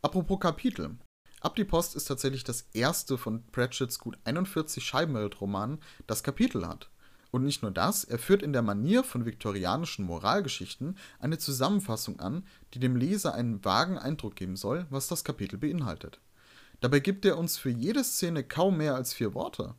Apropos 0.00 0.38
Kapitel. 0.38 0.96
Ab 1.40 1.56
die 1.56 1.64
Post 1.64 1.96
ist 1.96 2.04
tatsächlich 2.04 2.44
das 2.44 2.68
erste 2.72 3.18
von 3.18 3.44
Pratchetts 3.50 3.98
gut 3.98 4.16
41 4.24 4.84
Scheibenweltromanen, 4.84 5.80
das 6.06 6.22
Kapitel 6.22 6.68
hat. 6.68 6.90
Und 7.32 7.44
nicht 7.44 7.62
nur 7.62 7.72
das, 7.72 8.04
er 8.04 8.18
führt 8.18 8.42
in 8.42 8.52
der 8.52 8.62
Manier 8.62 9.02
von 9.02 9.24
viktorianischen 9.24 10.04
Moralgeschichten 10.04 10.96
eine 11.18 11.38
Zusammenfassung 11.38 12.20
an, 12.20 12.46
die 12.74 12.78
dem 12.78 12.94
Leser 12.94 13.34
einen 13.34 13.64
vagen 13.64 13.98
Eindruck 13.98 14.36
geben 14.36 14.56
soll, 14.56 14.86
was 14.90 15.08
das 15.08 15.24
Kapitel 15.24 15.58
beinhaltet. 15.58 16.20
Dabei 16.80 17.00
gibt 17.00 17.24
er 17.24 17.38
uns 17.38 17.58
für 17.58 17.70
jede 17.70 18.04
Szene 18.04 18.44
kaum 18.44 18.76
mehr 18.76 18.94
als 18.94 19.12
vier 19.12 19.34
Worte. 19.34 19.74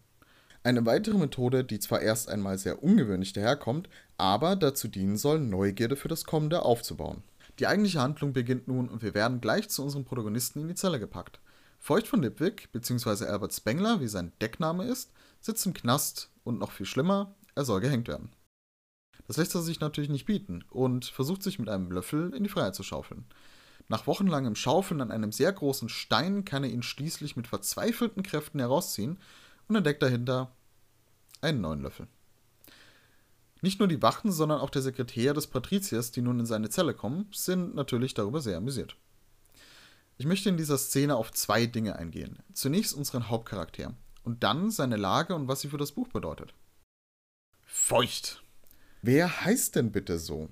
Eine 0.63 0.85
weitere 0.85 1.17
Methode, 1.17 1.63
die 1.63 1.79
zwar 1.79 2.01
erst 2.01 2.29
einmal 2.29 2.57
sehr 2.59 2.83
ungewöhnlich 2.83 3.33
daherkommt, 3.33 3.89
aber 4.17 4.55
dazu 4.55 4.87
dienen 4.87 5.17
soll, 5.17 5.39
Neugierde 5.39 5.95
für 5.95 6.07
das 6.07 6.23
Kommende 6.23 6.61
aufzubauen. 6.61 7.23
Die 7.57 7.65
eigentliche 7.65 7.99
Handlung 7.99 8.33
beginnt 8.33 8.67
nun 8.67 8.87
und 8.87 9.01
wir 9.01 9.15
werden 9.15 9.41
gleich 9.41 9.69
zu 9.69 9.83
unserem 9.83 10.05
Protagonisten 10.05 10.61
in 10.61 10.67
die 10.67 10.75
Zelle 10.75 10.99
gepackt. 10.99 11.39
Feucht 11.79 12.07
von 12.07 12.21
Lipwig, 12.21 12.71
bzw. 12.71 13.25
Albert 13.25 13.53
Spengler, 13.53 14.01
wie 14.01 14.07
sein 14.07 14.33
Deckname 14.39 14.85
ist, 14.85 15.11
sitzt 15.39 15.65
im 15.65 15.73
Knast 15.73 16.29
und 16.43 16.59
noch 16.59 16.71
viel 16.71 16.85
schlimmer, 16.85 17.33
er 17.55 17.65
soll 17.65 17.81
gehängt 17.81 18.07
werden. 18.07 18.31
Das 19.25 19.37
lässt 19.37 19.55
er 19.55 19.61
sich 19.61 19.79
natürlich 19.79 20.11
nicht 20.11 20.25
bieten 20.25 20.63
und 20.69 21.05
versucht 21.05 21.41
sich 21.41 21.57
mit 21.57 21.69
einem 21.69 21.91
Löffel 21.91 22.35
in 22.35 22.43
die 22.43 22.49
Freiheit 22.49 22.75
zu 22.75 22.83
schaufeln. 22.83 23.25
Nach 23.87 24.05
wochenlangem 24.05 24.55
Schaufeln 24.55 25.01
an 25.01 25.11
einem 25.11 25.31
sehr 25.31 25.51
großen 25.51 25.89
Stein 25.89 26.45
kann 26.45 26.63
er 26.63 26.69
ihn 26.69 26.83
schließlich 26.83 27.35
mit 27.35 27.47
verzweifelten 27.47 28.23
Kräften 28.23 28.59
herausziehen 28.59 29.17
und 29.71 29.77
entdeckt 29.77 30.03
dahinter 30.03 30.51
einen 31.39 31.61
neuen 31.61 31.81
Löffel. 31.81 32.07
Nicht 33.61 33.79
nur 33.79 33.87
die 33.87 34.01
Wachen, 34.01 34.31
sondern 34.31 34.59
auch 34.59 34.69
der 34.69 34.81
Sekretär 34.81 35.33
des 35.33 35.47
Patriziers, 35.47 36.11
die 36.11 36.21
nun 36.21 36.39
in 36.39 36.45
seine 36.45 36.69
Zelle 36.69 36.93
kommen, 36.93 37.27
sind 37.31 37.73
natürlich 37.75 38.13
darüber 38.13 38.41
sehr 38.41 38.57
amüsiert. 38.57 38.97
Ich 40.17 40.25
möchte 40.25 40.49
in 40.49 40.57
dieser 40.57 40.77
Szene 40.77 41.15
auf 41.15 41.31
zwei 41.31 41.65
Dinge 41.67 41.95
eingehen. 41.95 42.39
Zunächst 42.53 42.93
unseren 42.93 43.29
Hauptcharakter 43.29 43.93
und 44.23 44.43
dann 44.43 44.71
seine 44.71 44.97
Lage 44.97 45.35
und 45.35 45.47
was 45.47 45.61
sie 45.61 45.69
für 45.69 45.77
das 45.77 45.93
Buch 45.93 46.09
bedeutet. 46.09 46.53
Feucht. 47.63 48.43
Wer 49.01 49.45
heißt 49.45 49.75
denn 49.75 49.91
bitte 49.91 50.19
so? 50.19 50.49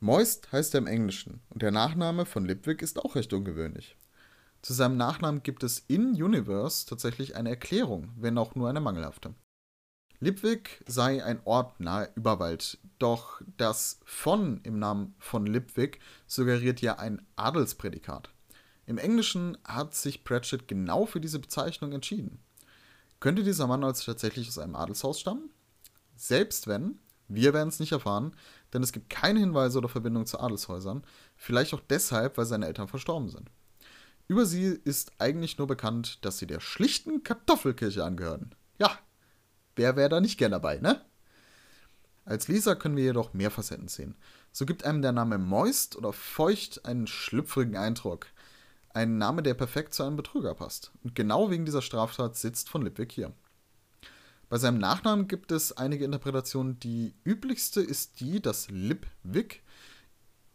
Moist 0.00 0.50
heißt 0.52 0.74
er 0.74 0.78
im 0.78 0.86
Englischen 0.86 1.40
und 1.50 1.62
der 1.62 1.70
Nachname 1.70 2.26
von 2.26 2.44
Lipwig 2.44 2.82
ist 2.82 2.98
auch 2.98 3.14
recht 3.14 3.32
ungewöhnlich. 3.32 3.96
Zu 4.62 4.74
seinem 4.74 4.96
Nachnamen 4.96 5.42
gibt 5.42 5.62
es 5.62 5.84
in 5.86 6.20
Universe 6.20 6.86
tatsächlich 6.86 7.36
eine 7.36 7.50
Erklärung, 7.50 8.12
wenn 8.16 8.38
auch 8.38 8.54
nur 8.54 8.68
eine 8.68 8.80
mangelhafte. 8.80 9.34
Lipwig 10.20 10.82
sei 10.86 11.24
ein 11.24 11.40
Ort 11.44 11.78
nahe 11.78 12.10
Überwald, 12.16 12.78
doch 12.98 13.40
das 13.56 14.00
von 14.04 14.60
im 14.64 14.80
Namen 14.80 15.14
von 15.18 15.46
Lipwig 15.46 16.00
suggeriert 16.26 16.80
ja 16.80 16.98
ein 16.98 17.24
Adelsprädikat. 17.36 18.30
Im 18.86 18.98
Englischen 18.98 19.56
hat 19.64 19.94
sich 19.94 20.24
Pratchett 20.24 20.66
genau 20.66 21.06
für 21.06 21.20
diese 21.20 21.38
Bezeichnung 21.38 21.92
entschieden. 21.92 22.40
Könnte 23.20 23.44
dieser 23.44 23.68
Mann 23.68 23.84
also 23.84 24.10
tatsächlich 24.10 24.48
aus 24.48 24.58
einem 24.58 24.74
Adelshaus 24.74 25.20
stammen? 25.20 25.50
Selbst 26.16 26.66
wenn, 26.66 26.98
wir 27.28 27.54
werden 27.54 27.68
es 27.68 27.78
nicht 27.78 27.92
erfahren, 27.92 28.34
denn 28.72 28.82
es 28.82 28.92
gibt 28.92 29.10
keine 29.10 29.38
Hinweise 29.38 29.78
oder 29.78 29.88
Verbindungen 29.88 30.26
zu 30.26 30.40
Adelshäusern, 30.40 31.04
vielleicht 31.36 31.74
auch 31.74 31.82
deshalb, 31.88 32.38
weil 32.38 32.46
seine 32.46 32.66
Eltern 32.66 32.88
verstorben 32.88 33.28
sind. 33.28 33.50
Über 34.28 34.44
sie 34.44 34.78
ist 34.84 35.12
eigentlich 35.18 35.56
nur 35.56 35.66
bekannt, 35.66 36.24
dass 36.24 36.38
sie 36.38 36.46
der 36.46 36.60
schlichten 36.60 37.22
Kartoffelkirche 37.22 38.04
angehören. 38.04 38.54
Ja, 38.78 38.98
wer 39.74 39.96
wäre 39.96 40.10
da 40.10 40.20
nicht 40.20 40.38
gern 40.38 40.52
dabei, 40.52 40.78
ne? 40.78 41.00
Als 42.26 42.46
Leser 42.46 42.76
können 42.76 42.96
wir 42.96 43.04
jedoch 43.04 43.32
mehr 43.32 43.50
Facetten 43.50 43.88
sehen. 43.88 44.14
So 44.52 44.66
gibt 44.66 44.84
einem 44.84 45.00
der 45.00 45.12
Name 45.12 45.38
Moist 45.38 45.96
oder 45.96 46.12
Feucht 46.12 46.84
einen 46.84 47.06
schlüpfrigen 47.06 47.74
Eindruck. 47.74 48.26
Ein 48.90 49.16
Name, 49.16 49.42
der 49.42 49.54
perfekt 49.54 49.94
zu 49.94 50.02
einem 50.02 50.16
Betrüger 50.16 50.54
passt. 50.54 50.92
Und 51.02 51.14
genau 51.14 51.50
wegen 51.50 51.64
dieser 51.64 51.80
Straftat 51.80 52.36
sitzt 52.36 52.68
von 52.68 52.82
Lipwig 52.82 53.12
hier. 53.12 53.32
Bei 54.50 54.58
seinem 54.58 54.78
Nachnamen 54.78 55.26
gibt 55.26 55.52
es 55.52 55.72
einige 55.76 56.04
Interpretationen. 56.04 56.78
Die 56.80 57.14
üblichste 57.24 57.80
ist 57.80 58.20
die, 58.20 58.42
dass 58.42 58.68
Lipwig 58.68 59.62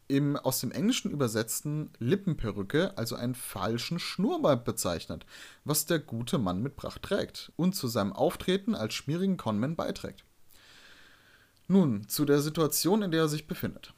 im 0.08 0.36
aus 0.36 0.60
dem 0.60 0.72
Englischen 0.72 1.12
übersetzten 1.12 1.92
Lippenperücke, 2.00 2.98
also 2.98 3.16
einen 3.16 3.36
falschen 3.36 4.00
Schnurrbart 4.00 4.66
bezeichnet, 4.66 5.26
was 5.64 5.86
der 5.86 6.00
gute 6.00 6.38
Mann 6.38 6.62
mit 6.62 6.76
Pracht 6.76 7.04
trägt 7.04 7.52
und 7.56 7.74
zu 7.76 7.88
seinem 7.88 8.14
Auftreten 8.14 8.76
als 8.76 8.94
schmierigen 8.94 9.38
Conman 9.38 9.76
beiträgt. 9.76 10.26
Nun, 11.68 12.08
zu 12.10 12.26
der 12.26 12.42
Situation, 12.42 13.02
in 13.02 13.12
der 13.12 13.22
er 13.22 13.30
sich 13.30 13.48
befindet. 13.48 13.94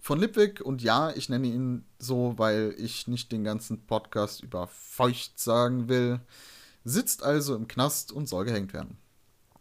Von 0.00 0.20
Lipwig, 0.20 0.60
und 0.60 0.82
ja, 0.82 1.10
ich 1.10 1.28
nenne 1.28 1.48
ihn 1.48 1.84
so, 1.98 2.34
weil 2.36 2.74
ich 2.78 3.08
nicht 3.08 3.32
den 3.32 3.44
ganzen 3.44 3.86
Podcast 3.86 4.42
über 4.42 4.68
feucht 4.68 5.38
sagen 5.38 5.88
will, 5.88 6.20
sitzt 6.84 7.22
also 7.22 7.54
im 7.56 7.68
Knast 7.68 8.12
und 8.12 8.28
soll 8.28 8.44
gehängt 8.44 8.72
werden. 8.72 8.98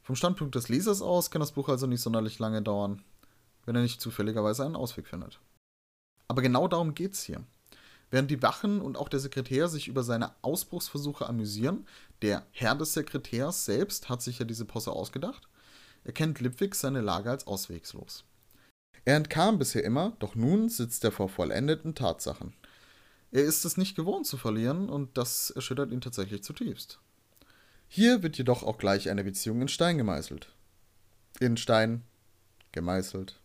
Vom 0.03 0.15
Standpunkt 0.15 0.53
des 0.53 0.69
Lesers 0.69 1.01
aus 1.01 1.31
kann 1.31 1.39
das 1.39 1.53
Buch 1.53 1.67
also 1.67 1.87
nicht 1.87 2.01
sonderlich 2.01 2.37
lange 2.37 2.61
dauern, 2.61 3.01
wenn 3.65 3.75
er 3.75 3.81
nicht 3.81 3.99
zufälligerweise 3.99 4.63
einen 4.63 4.75
Ausweg 4.75 5.07
findet. 5.07 5.39
Aber 6.27 6.41
genau 6.41 6.67
darum 6.67 6.95
geht's 6.95 7.23
hier. 7.23 7.43
Während 8.11 8.31
die 8.31 8.41
Wachen 8.41 8.81
und 8.81 8.97
auch 8.97 9.09
der 9.09 9.19
Sekretär 9.19 9.67
sich 9.67 9.87
über 9.87 10.03
seine 10.03 10.31
Ausbruchsversuche 10.41 11.27
amüsieren, 11.27 11.85
der 12.21 12.45
Herr 12.51 12.75
des 12.75 12.93
Sekretärs 12.93 13.65
selbst 13.65 14.09
hat 14.09 14.21
sich 14.21 14.39
ja 14.39 14.45
diese 14.45 14.65
Posse 14.65 14.91
ausgedacht, 14.91 15.47
erkennt 16.03 16.39
Lipwig 16.39 16.75
seine 16.75 17.01
Lage 17.01 17.29
als 17.31 17.47
auswegslos. 17.47 18.23
Er 19.05 19.17
entkam 19.17 19.59
bisher 19.59 19.83
immer, 19.83 20.15
doch 20.19 20.35
nun 20.35 20.69
sitzt 20.69 21.03
er 21.03 21.11
vor 21.11 21.29
vollendeten 21.29 21.93
Tatsachen. 21.93 22.53
Er 23.31 23.43
ist 23.43 23.65
es 23.65 23.77
nicht 23.77 23.95
gewohnt 23.95 24.25
zu 24.25 24.37
verlieren 24.37 24.89
und 24.89 25.17
das 25.17 25.49
erschüttert 25.49 25.91
ihn 25.91 26.01
tatsächlich 26.01 26.43
zutiefst. 26.43 26.99
Hier 27.87 28.23
wird 28.23 28.37
jedoch 28.37 28.63
auch 28.63 28.77
gleich 28.77 29.09
eine 29.09 29.23
Beziehung 29.23 29.61
in 29.61 29.67
Stein 29.67 29.97
gemeißelt. 29.97 30.47
In 31.39 31.57
Stein 31.57 32.03
gemeißelt. 32.71 33.39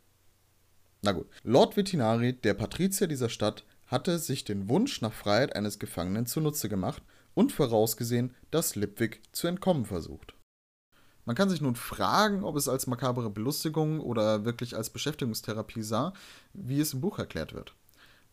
Na 1.02 1.12
gut. 1.12 1.28
Lord 1.44 1.76
Vetinari, 1.76 2.34
der 2.34 2.54
Patrizier 2.54 3.06
dieser 3.06 3.28
Stadt, 3.28 3.64
hatte 3.86 4.18
sich 4.18 4.44
den 4.44 4.68
Wunsch 4.68 5.00
nach 5.00 5.12
Freiheit 5.12 5.56
eines 5.56 5.78
Gefangenen 5.78 6.26
zunutze 6.26 6.68
gemacht 6.68 7.02
und 7.34 7.52
vorausgesehen, 7.52 8.34
dass 8.50 8.76
Lipwig 8.76 9.22
zu 9.32 9.46
entkommen 9.46 9.86
versucht. 9.86 10.34
Man 11.24 11.36
kann 11.36 11.48
sich 11.48 11.60
nun 11.60 11.76
fragen, 11.76 12.44
ob 12.44 12.56
es 12.56 12.68
als 12.68 12.86
makabere 12.86 13.30
Belustigung 13.30 14.00
oder 14.00 14.44
wirklich 14.44 14.76
als 14.76 14.90
Beschäftigungstherapie 14.90 15.82
sah, 15.82 16.12
wie 16.52 16.80
es 16.80 16.92
im 16.92 17.00
Buch 17.00 17.18
erklärt 17.18 17.54
wird. 17.54 17.74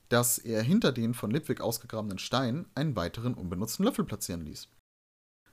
Dass 0.09 0.37
er 0.37 0.61
hinter 0.61 0.91
den 0.91 1.13
von 1.13 1.31
Lipwig 1.31 1.61
ausgegrabenen 1.61 2.17
Steinen 2.17 2.65
einen 2.75 2.95
weiteren 2.95 3.33
unbenutzten 3.33 3.85
Löffel 3.85 4.05
platzieren 4.05 4.45
ließ. 4.45 4.67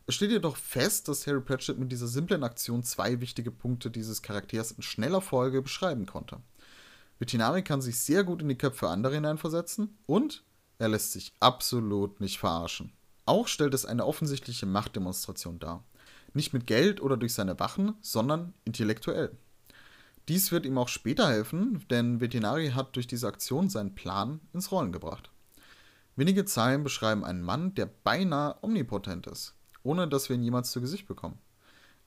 Es 0.06 0.14
steht 0.14 0.30
jedoch 0.30 0.56
fest, 0.56 1.09
dass 1.09 1.26
Harry 1.26 1.40
Pratchett 1.40 1.78
mit 1.78 1.90
dieser 1.90 2.06
simplen 2.06 2.44
Aktion 2.44 2.83
zwei 2.83 3.21
wichtige 3.21 3.50
Punkte 3.50 3.90
dieses 3.90 4.23
Charakters 4.23 4.73
in 4.73 4.83
schneller 4.83 5.23
Folge 5.23 5.62
beschreiben 5.62 6.04
konnte. 6.06 6.40
Vetinari 7.25 7.62
kann 7.62 7.81
sich 7.81 7.99
sehr 7.99 8.23
gut 8.23 8.43
in 8.43 8.50
die 8.50 8.59
Köpfe 8.59 8.87
anderer 8.87 9.14
hineinversetzen 9.14 9.97
und 10.04 10.45
er 10.78 10.88
lässt 10.88 11.12
sich 11.12 11.33
absolut 11.40 12.21
nicht 12.21 12.38
verarschen. 12.38 12.93
Auch 13.25 13.49
stellt 13.49 13.73
es 13.73 13.87
eine 13.87 14.04
offensichtliche 14.04 14.66
Machtdemonstration 14.66 15.59
dar. 15.59 15.85
Nicht 16.35 16.52
mit 16.52 16.66
Geld 16.66 17.00
oder 17.00 17.16
durch 17.16 17.33
seine 17.33 17.59
Wachen, 17.59 17.95
sondern 18.02 18.52
intellektuell. 18.66 19.35
Dies 20.28 20.52
wird 20.52 20.66
ihm 20.66 20.76
auch 20.76 20.88
später 20.88 21.28
helfen, 21.28 21.83
denn 21.88 22.21
Vetinari 22.21 22.73
hat 22.73 22.95
durch 22.95 23.07
diese 23.07 23.28
Aktion 23.28 23.71
seinen 23.71 23.95
Plan 23.95 24.40
ins 24.52 24.71
Rollen 24.71 24.93
gebracht. 24.93 25.31
Wenige 26.16 26.45
Zeilen 26.45 26.85
beschreiben 26.85 27.25
einen 27.25 27.40
Mann, 27.40 27.75
der 27.75 27.87
beinahe 27.87 28.57
omnipotent 28.61 29.26
ist 29.28 29.54
ohne 29.85 30.09
dass 30.09 30.28
wir 30.28 30.35
ihn 30.35 30.43
jemals 30.43 30.73
zu 30.73 30.81
Gesicht 30.81 31.07
bekommen. 31.07 31.38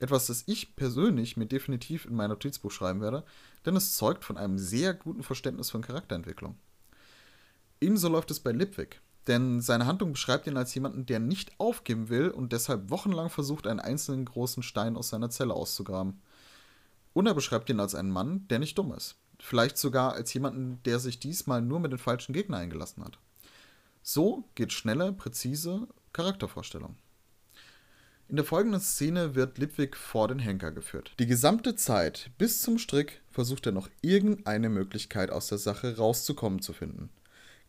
Etwas, 0.00 0.26
das 0.26 0.44
ich 0.46 0.76
persönlich 0.76 1.36
mir 1.36 1.46
definitiv 1.46 2.04
in 2.04 2.14
mein 2.14 2.30
Notizbuch 2.30 2.70
schreiben 2.70 3.00
werde, 3.00 3.24
denn 3.66 3.74
es 3.76 3.94
zeugt 3.94 4.24
von 4.24 4.36
einem 4.36 4.58
sehr 4.58 4.94
guten 4.94 5.22
Verständnis 5.22 5.70
von 5.70 5.82
Charakterentwicklung. 5.82 6.56
Ebenso 7.80 8.08
läuft 8.08 8.30
es 8.30 8.40
bei 8.40 8.52
Lipwig, 8.52 9.00
denn 9.26 9.60
seine 9.60 9.86
Handlung 9.86 10.12
beschreibt 10.12 10.46
ihn 10.46 10.56
als 10.56 10.74
jemanden, 10.74 11.04
der 11.06 11.18
nicht 11.18 11.58
aufgeben 11.58 12.08
will 12.08 12.28
und 12.28 12.52
deshalb 12.52 12.90
wochenlang 12.90 13.28
versucht, 13.28 13.66
einen 13.66 13.80
einzelnen 13.80 14.24
großen 14.24 14.62
Stein 14.62 14.96
aus 14.96 15.10
seiner 15.10 15.30
Zelle 15.30 15.54
auszugraben. 15.54 16.20
Und 17.12 17.26
er 17.26 17.34
beschreibt 17.34 17.68
ihn 17.68 17.80
als 17.80 17.94
einen 17.94 18.10
Mann, 18.10 18.46
der 18.48 18.58
nicht 18.58 18.78
dumm 18.78 18.92
ist. 18.92 19.16
Vielleicht 19.40 19.78
sogar 19.78 20.14
als 20.14 20.32
jemanden, 20.34 20.80
der 20.84 20.98
sich 20.98 21.20
diesmal 21.20 21.62
nur 21.62 21.80
mit 21.80 21.92
den 21.92 21.98
falschen 21.98 22.32
Gegnern 22.32 22.62
eingelassen 22.62 23.04
hat. 23.04 23.18
So 24.02 24.44
geht 24.54 24.72
schnelle, 24.72 25.12
präzise 25.12 25.88
Charaktervorstellung. 26.12 26.96
In 28.30 28.36
der 28.36 28.44
folgenden 28.44 28.82
Szene 28.82 29.34
wird 29.34 29.56
Lipwig 29.56 29.96
vor 29.96 30.28
den 30.28 30.38
Henker 30.38 30.70
geführt. 30.70 31.12
Die 31.18 31.26
gesamte 31.26 31.76
Zeit 31.76 32.30
bis 32.36 32.60
zum 32.60 32.76
Strick 32.76 33.22
versucht 33.30 33.64
er 33.64 33.72
noch 33.72 33.88
irgendeine 34.02 34.68
Möglichkeit 34.68 35.30
aus 35.30 35.48
der 35.48 35.56
Sache 35.56 35.96
rauszukommen 35.96 36.60
zu 36.60 36.74
finden. 36.74 37.08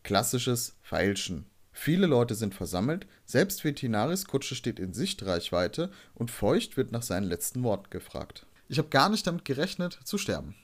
Klassisches 0.02 0.76
Feilschen. 0.82 1.46
Viele 1.72 2.06
Leute 2.06 2.34
sind 2.34 2.54
versammelt, 2.54 3.06
selbst 3.24 3.64
Veterinaris 3.64 4.26
Kutsche 4.26 4.54
steht 4.54 4.78
in 4.78 4.92
Sichtreichweite 4.92 5.90
und 6.14 6.30
Feucht 6.30 6.76
wird 6.76 6.92
nach 6.92 7.02
seinen 7.02 7.24
letzten 7.24 7.62
Worten 7.62 7.88
gefragt. 7.88 8.44
Ich 8.68 8.76
habe 8.76 8.88
gar 8.88 9.08
nicht 9.08 9.26
damit 9.26 9.46
gerechnet, 9.46 9.98
zu 10.04 10.18
sterben. 10.18 10.56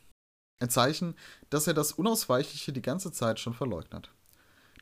Ein 0.60 0.68
Zeichen, 0.68 1.14
dass 1.48 1.66
er 1.66 1.74
das 1.74 1.92
Unausweichliche 1.92 2.74
die 2.74 2.82
ganze 2.82 3.12
Zeit 3.12 3.40
schon 3.40 3.54
verleugnet. 3.54 4.10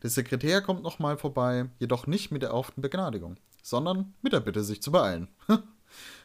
Der 0.02 0.10
Sekretär 0.10 0.60
kommt 0.60 0.82
nochmal 0.82 1.16
vorbei, 1.18 1.66
jedoch 1.78 2.08
nicht 2.08 2.32
mit 2.32 2.42
der 2.42 2.50
erhofften 2.50 2.82
Begnadigung 2.82 3.36
sondern 3.64 4.14
mit 4.20 4.34
der 4.34 4.40
Bitte, 4.40 4.62
sich 4.62 4.82
zu 4.82 4.92
beeilen. 4.92 5.28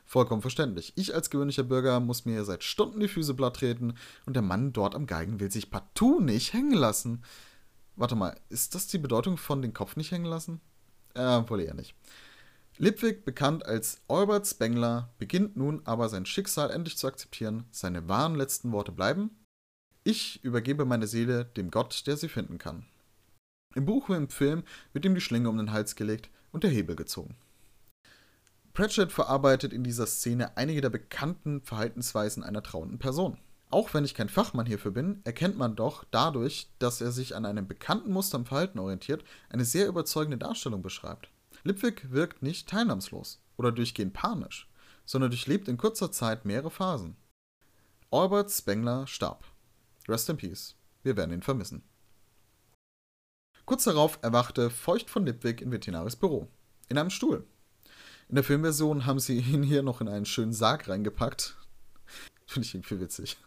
Vollkommen 0.05 0.41
verständlich. 0.41 0.91
Ich 0.95 1.15
als 1.15 1.29
gewöhnlicher 1.29 1.63
Bürger 1.63 1.99
muss 1.99 2.25
mir 2.25 2.43
seit 2.43 2.63
Stunden 2.63 2.99
die 2.99 3.07
Füße 3.07 3.33
blatt 3.33 3.55
treten 3.55 3.93
und 4.25 4.33
der 4.33 4.43
Mann 4.43 4.73
dort 4.73 4.93
am 4.93 5.05
Geigen 5.05 5.39
will 5.39 5.49
sich 5.49 5.71
partout 5.71 6.19
nicht 6.19 6.53
hängen 6.53 6.73
lassen. 6.73 7.23
Warte 7.95 8.15
mal, 8.15 8.35
ist 8.49 8.75
das 8.75 8.87
die 8.87 8.97
Bedeutung 8.97 9.37
von 9.37 9.61
den 9.61 9.73
Kopf 9.73 9.95
nicht 9.95 10.11
hängen 10.11 10.25
lassen? 10.25 10.59
Äh, 11.13 11.41
wohl 11.47 11.61
eher 11.61 11.73
nicht. 11.73 11.95
Lipwig, 12.77 13.23
bekannt 13.23 13.65
als 13.65 14.01
Albert 14.07 14.47
Spengler, 14.47 15.13
beginnt 15.17 15.55
nun 15.55 15.81
aber 15.85 16.09
sein 16.09 16.25
Schicksal 16.25 16.71
endlich 16.71 16.97
zu 16.97 17.07
akzeptieren. 17.07 17.65
Seine 17.71 18.09
wahren 18.09 18.35
letzten 18.35 18.71
Worte 18.71 18.91
bleiben: 18.91 19.31
Ich 20.03 20.43
übergebe 20.43 20.85
meine 20.85 21.07
Seele 21.07 21.45
dem 21.45 21.71
Gott, 21.71 22.05
der 22.05 22.17
sie 22.17 22.29
finden 22.29 22.57
kann. 22.57 22.85
Im 23.75 23.85
Buch 23.85 24.09
wie 24.09 24.13
im 24.13 24.29
Film 24.29 24.63
wird 24.93 25.05
ihm 25.05 25.15
die 25.15 25.21
Schlinge 25.21 25.49
um 25.49 25.57
den 25.57 25.71
Hals 25.71 25.95
gelegt, 25.95 26.29
und 26.51 26.63
der 26.63 26.71
Hebel 26.71 26.95
gezogen. 26.95 27.35
Pratchett 28.73 29.11
verarbeitet 29.11 29.73
in 29.73 29.83
dieser 29.83 30.07
Szene 30.07 30.57
einige 30.57 30.81
der 30.81 30.89
bekannten 30.89 31.61
Verhaltensweisen 31.61 32.43
einer 32.43 32.63
trauenden 32.63 32.99
Person. 32.99 33.37
Auch 33.71 33.93
wenn 33.93 34.05
ich 34.05 34.15
kein 34.15 34.29
Fachmann 34.29 34.65
hierfür 34.65 34.91
bin, 34.91 35.21
erkennt 35.25 35.57
man 35.57 35.75
doch 35.75 36.03
dadurch, 36.09 36.71
dass 36.79 37.01
er 37.01 37.11
sich 37.11 37.35
an 37.35 37.45
einem 37.45 37.67
bekannten 37.67 38.11
Muster 38.11 38.39
im 38.39 38.45
Verhalten 38.45 38.79
orientiert, 38.79 39.23
eine 39.49 39.65
sehr 39.65 39.87
überzeugende 39.87 40.37
Darstellung 40.37 40.81
beschreibt. 40.81 41.29
Lipwig 41.63 42.11
wirkt 42.11 42.41
nicht 42.41 42.67
teilnahmslos 42.67 43.43
oder 43.57 43.71
durchgehend 43.71 44.13
panisch, 44.13 44.67
sondern 45.05 45.29
durchlebt 45.29 45.67
in 45.67 45.77
kurzer 45.77 46.11
Zeit 46.11 46.45
mehrere 46.45 46.71
Phasen. 46.71 47.15
Albert 48.09 48.49
Spengler 48.49 49.05
starb. 49.05 49.45
Rest 50.07 50.29
in 50.29 50.37
Peace. 50.37 50.75
Wir 51.03 51.15
werden 51.15 51.33
ihn 51.33 51.43
vermissen. 51.43 51.83
Kurz 53.69 53.83
darauf 53.83 54.17
erwachte 54.23 54.71
Feucht 54.71 55.11
von 55.11 55.27
Lipwig 55.27 55.61
in 55.61 55.71
Veterinaris 55.71 56.15
Büro. 56.15 56.47
In 56.87 56.97
einem 56.97 57.11
Stuhl. 57.11 57.45
In 58.27 58.33
der 58.33 58.43
Filmversion 58.43 59.05
haben 59.05 59.19
sie 59.19 59.37
ihn 59.37 59.61
hier 59.61 59.83
noch 59.83 60.01
in 60.01 60.07
einen 60.07 60.25
schönen 60.25 60.53
Sarg 60.53 60.89
reingepackt. 60.89 61.55
Finde 62.47 62.65
ich 62.65 62.73
irgendwie 62.73 62.99
witzig. 62.99 63.37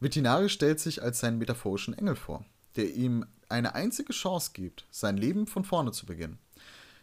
Vetinari 0.00 0.48
stellt 0.48 0.80
sich 0.80 1.04
als 1.04 1.20
seinen 1.20 1.38
metaphorischen 1.38 1.96
Engel 1.96 2.16
vor, 2.16 2.44
der 2.74 2.92
ihm 2.92 3.24
eine 3.48 3.76
einzige 3.76 4.12
Chance 4.12 4.50
gibt, 4.54 4.86
sein 4.90 5.18
Leben 5.18 5.46
von 5.46 5.64
vorne 5.64 5.92
zu 5.92 6.04
beginnen. 6.04 6.40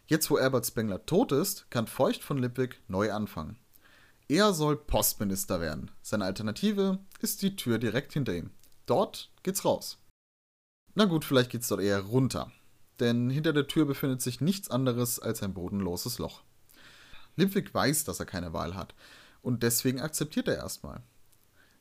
Jetzt, 0.07 0.29
wo 0.29 0.35
Albert 0.35 0.65
Spengler 0.65 1.05
tot 1.05 1.31
ist, 1.31 1.71
kann 1.71 1.87
Feucht 1.87 2.21
von 2.21 2.37
Lipwig 2.37 2.81
neu 2.89 3.13
anfangen. 3.13 3.57
Er 4.27 4.51
soll 4.51 4.75
Postminister 4.75 5.61
werden. 5.61 5.89
Seine 6.01 6.25
Alternative 6.25 6.99
ist 7.21 7.41
die 7.41 7.55
Tür 7.55 7.77
direkt 7.77 8.11
hinter 8.11 8.33
ihm. 8.33 8.49
Dort 8.87 9.31
geht's 9.41 9.63
raus. 9.63 10.01
Na 10.93 11.05
gut, 11.05 11.25
vielleicht 11.25 11.49
geht's 11.49 11.67
dort 11.67 11.81
eher 11.81 11.99
runter. 11.99 12.51
Denn 12.99 13.29
hinter 13.29 13.53
der 13.53 13.67
Tür 13.67 13.85
befindet 13.85 14.21
sich 14.21 14.41
nichts 14.41 14.69
anderes 14.69 15.19
als 15.19 15.41
ein 15.41 15.53
bodenloses 15.53 16.19
Loch. 16.19 16.43
Lipwig 17.35 17.73
weiß, 17.73 18.03
dass 18.03 18.19
er 18.19 18.25
keine 18.25 18.53
Wahl 18.53 18.75
hat. 18.75 18.93
Und 19.41 19.63
deswegen 19.63 20.01
akzeptiert 20.01 20.47
er 20.47 20.57
erstmal. 20.57 21.01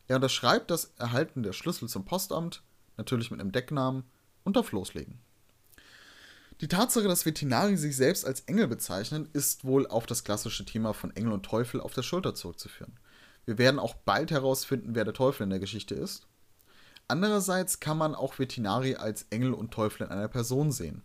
Er 0.09 0.17
unterschreibt 0.17 0.71
das 0.71 0.93
Erhalten 0.97 1.43
der 1.43 1.53
Schlüssel 1.53 1.89
zum 1.89 2.05
Postamt, 2.05 2.63
natürlich 2.97 3.31
mit 3.31 3.41
einem 3.41 3.53
Decknamen, 3.53 4.05
und 4.45 4.57
darf 4.57 4.73
loslegen. 4.73 5.21
Die 6.61 6.69
Tatsache, 6.69 7.09
dass 7.09 7.25
Vetinari 7.25 7.77
sich 7.77 7.97
selbst 7.97 8.27
als 8.27 8.41
Engel 8.43 8.69
bezeichnen, 8.69 9.29
ist 9.33 9.65
wohl 9.65 9.87
auf 9.87 10.07
das 10.07 10.25
klassische 10.25 10.65
Thema 10.65 10.93
von 10.93 11.15
Engel 11.17 11.33
und 11.33 11.45
Teufel 11.45 11.81
auf 11.81 11.95
der 11.95 12.03
Schulter 12.03 12.35
zurückzuführen. 12.35 12.99
Wir 13.47 13.57
werden 13.57 13.79
auch 13.81 13.95
bald 13.95 14.31
herausfinden, 14.31 14.95
wer 14.95 15.05
der 15.05 15.15
Teufel 15.15 15.45
in 15.45 15.51
der 15.51 15.59
Geschichte 15.59 15.95
ist. 15.95 16.27
Andererseits 17.11 17.81
kann 17.81 17.99
man 17.99 18.15
auch 18.15 18.39
Vetinari 18.39 18.95
als 18.95 19.27
Engel 19.31 19.53
und 19.53 19.73
Teufel 19.73 20.07
in 20.07 20.13
einer 20.13 20.29
Person 20.29 20.71
sehen. 20.71 21.03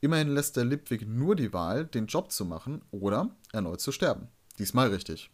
Immerhin 0.00 0.28
lässt 0.28 0.56
der 0.56 0.64
Lipwig 0.64 1.04
nur 1.04 1.34
die 1.34 1.52
Wahl, 1.52 1.84
den 1.84 2.06
Job 2.06 2.30
zu 2.30 2.44
machen 2.44 2.82
oder 2.92 3.30
erneut 3.52 3.80
zu 3.80 3.90
sterben. 3.90 4.28
Diesmal 4.60 4.88
richtig. 4.88 5.30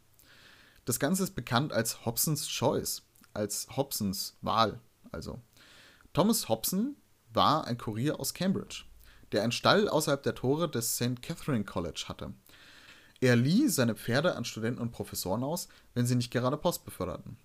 Das 0.86 0.98
Ganze 0.98 1.24
ist 1.24 1.34
bekannt 1.34 1.74
als 1.74 2.06
Hobsons 2.06 2.48
Choice, 2.48 3.02
als 3.34 3.68
Hobsons 3.76 4.38
Wahl 4.40 4.80
also. 5.12 5.42
Thomas 6.14 6.48
Hobson 6.48 6.96
war 7.34 7.66
ein 7.66 7.76
Kurier 7.76 8.18
aus 8.18 8.32
Cambridge, 8.32 8.84
der 9.30 9.42
einen 9.42 9.52
Stall 9.52 9.90
außerhalb 9.90 10.22
der 10.22 10.34
Tore 10.34 10.70
des 10.70 10.96
St. 10.96 11.20
Catherine 11.20 11.64
College 11.64 12.04
hatte. 12.08 12.32
Er 13.20 13.36
lieh 13.36 13.68
seine 13.68 13.94
Pferde 13.94 14.36
an 14.36 14.46
Studenten 14.46 14.80
und 14.80 14.90
Professoren 14.90 15.44
aus, 15.44 15.68
wenn 15.92 16.06
sie 16.06 16.16
nicht 16.16 16.32
gerade 16.32 16.56
Post 16.56 16.86
beförderten. 16.86 17.36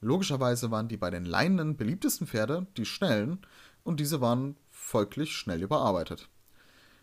Logischerweise 0.00 0.70
waren 0.70 0.88
die 0.88 0.96
bei 0.96 1.10
den 1.10 1.24
Leinen 1.24 1.76
beliebtesten 1.76 2.26
Pferde 2.26 2.66
die 2.76 2.86
schnellen 2.86 3.38
und 3.84 4.00
diese 4.00 4.20
waren 4.20 4.56
folglich 4.70 5.32
schnell 5.32 5.62
überarbeitet. 5.62 6.28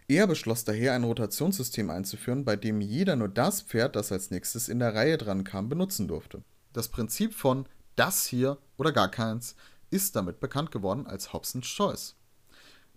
Er 0.07 0.25
beschloss 0.25 0.63
daher 0.63 0.93
ein 0.93 1.03
Rotationssystem 1.03 1.89
einzuführen, 1.89 2.45
bei 2.45 2.55
dem 2.55 2.79
jeder 2.79 3.15
nur 3.15 3.27
das 3.27 3.61
Pferd, 3.61 3.95
das 3.95 4.11
als 4.11 4.31
nächstes 4.31 4.69
in 4.69 4.79
der 4.79 4.95
Reihe 4.95 5.17
dran 5.17 5.43
kam, 5.43 5.67
benutzen 5.67 6.07
durfte. 6.07 6.43
Das 6.71 6.87
Prinzip 6.87 7.33
von 7.33 7.67
das 7.95 8.25
hier 8.25 8.57
oder 8.77 8.91
gar 8.91 9.11
keins 9.11 9.55
ist 9.89 10.15
damit 10.15 10.39
bekannt 10.39 10.71
geworden 10.71 11.07
als 11.07 11.33
Hobson's 11.33 11.67
Choice. 11.67 12.15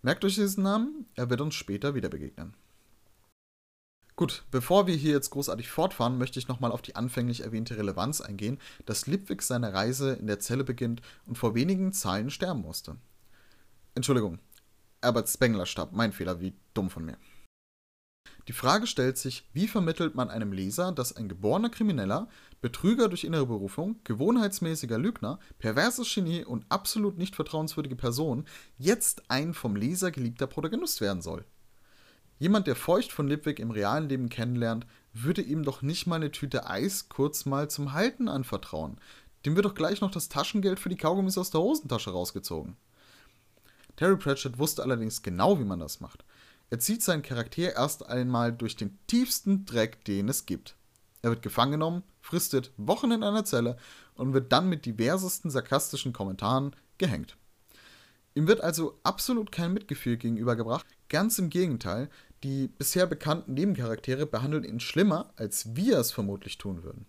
Merkt 0.02 0.24
euch 0.24 0.36
diesen 0.36 0.62
Namen, 0.62 1.06
er 1.14 1.30
wird 1.30 1.40
uns 1.40 1.54
später 1.54 1.94
wieder 1.94 2.08
begegnen. 2.08 2.54
Gut, 4.20 4.44
bevor 4.50 4.86
wir 4.86 4.96
hier 4.96 5.12
jetzt 5.12 5.30
großartig 5.30 5.70
fortfahren, 5.70 6.18
möchte 6.18 6.38
ich 6.38 6.46
nochmal 6.46 6.72
auf 6.72 6.82
die 6.82 6.94
anfänglich 6.94 7.40
erwähnte 7.40 7.78
Relevanz 7.78 8.20
eingehen, 8.20 8.58
dass 8.84 9.06
Lipwig 9.06 9.40
seine 9.40 9.72
Reise 9.72 10.12
in 10.12 10.26
der 10.26 10.38
Zelle 10.38 10.62
beginnt 10.62 11.00
und 11.24 11.38
vor 11.38 11.54
wenigen 11.54 11.94
Zeilen 11.94 12.28
sterben 12.28 12.60
musste. 12.60 12.96
Entschuldigung, 13.94 14.38
Albert 15.00 15.30
Spengler 15.30 15.64
starb, 15.64 15.92
mein 15.94 16.12
Fehler, 16.12 16.38
wie 16.38 16.52
dumm 16.74 16.90
von 16.90 17.06
mir. 17.06 17.16
Die 18.46 18.52
Frage 18.52 18.86
stellt 18.86 19.16
sich, 19.16 19.48
wie 19.54 19.66
vermittelt 19.66 20.14
man 20.14 20.28
einem 20.28 20.52
Leser, 20.52 20.92
dass 20.92 21.16
ein 21.16 21.30
geborener 21.30 21.70
Krimineller, 21.70 22.28
Betrüger 22.60 23.08
durch 23.08 23.24
innere 23.24 23.46
Berufung, 23.46 24.00
gewohnheitsmäßiger 24.04 24.98
Lügner, 24.98 25.38
perverses 25.58 26.14
Genie 26.14 26.44
und 26.44 26.66
absolut 26.68 27.16
nicht 27.16 27.36
vertrauenswürdige 27.36 27.96
Person 27.96 28.44
jetzt 28.76 29.30
ein 29.30 29.54
vom 29.54 29.76
Leser 29.76 30.10
geliebter 30.10 30.46
Protagonist 30.46 31.00
werden 31.00 31.22
soll? 31.22 31.46
Jemand, 32.40 32.66
der 32.66 32.74
Feucht 32.74 33.12
von 33.12 33.28
Lipwig 33.28 33.58
im 33.60 33.70
realen 33.70 34.08
Leben 34.08 34.30
kennenlernt, 34.30 34.86
würde 35.12 35.42
ihm 35.42 35.62
doch 35.62 35.82
nicht 35.82 36.06
mal 36.06 36.16
eine 36.16 36.32
Tüte 36.32 36.66
Eis 36.66 37.10
kurz 37.10 37.44
mal 37.44 37.68
zum 37.68 37.92
Halten 37.92 38.28
anvertrauen. 38.28 38.96
Dem 39.44 39.56
wird 39.56 39.66
doch 39.66 39.74
gleich 39.74 40.00
noch 40.00 40.10
das 40.10 40.30
Taschengeld 40.30 40.80
für 40.80 40.88
die 40.88 40.96
Kaugummis 40.96 41.36
aus 41.36 41.50
der 41.50 41.60
Hosentasche 41.60 42.10
rausgezogen. 42.10 42.78
Terry 43.96 44.16
Pratchett 44.16 44.58
wusste 44.58 44.82
allerdings 44.82 45.20
genau, 45.20 45.60
wie 45.60 45.64
man 45.64 45.80
das 45.80 46.00
macht. 46.00 46.24
Er 46.70 46.78
zieht 46.78 47.02
seinen 47.02 47.20
Charakter 47.20 47.74
erst 47.74 48.06
einmal 48.06 48.54
durch 48.54 48.74
den 48.74 48.98
tiefsten 49.06 49.66
Dreck, 49.66 50.02
den 50.06 50.30
es 50.30 50.46
gibt. 50.46 50.76
Er 51.20 51.28
wird 51.28 51.42
gefangen 51.42 51.72
genommen, 51.72 52.04
fristet 52.22 52.72
Wochen 52.78 53.10
in 53.10 53.22
einer 53.22 53.44
Zelle 53.44 53.76
und 54.14 54.32
wird 54.32 54.50
dann 54.50 54.70
mit 54.70 54.86
diversesten 54.86 55.50
sarkastischen 55.50 56.14
Kommentaren 56.14 56.74
gehängt. 56.96 57.36
Ihm 58.34 58.46
wird 58.46 58.60
also 58.60 58.98
absolut 59.02 59.50
kein 59.50 59.72
Mitgefühl 59.72 60.16
gegenübergebracht, 60.16 60.86
ganz 61.08 61.38
im 61.38 61.50
Gegenteil, 61.50 62.08
die 62.42 62.68
bisher 62.68 63.06
bekannten 63.06 63.54
Nebencharaktere 63.54 64.26
behandeln 64.26 64.64
ihn 64.64 64.80
schlimmer, 64.80 65.32
als 65.36 65.76
wir 65.76 65.98
es 65.98 66.12
vermutlich 66.12 66.58
tun 66.58 66.82
würden. 66.82 67.06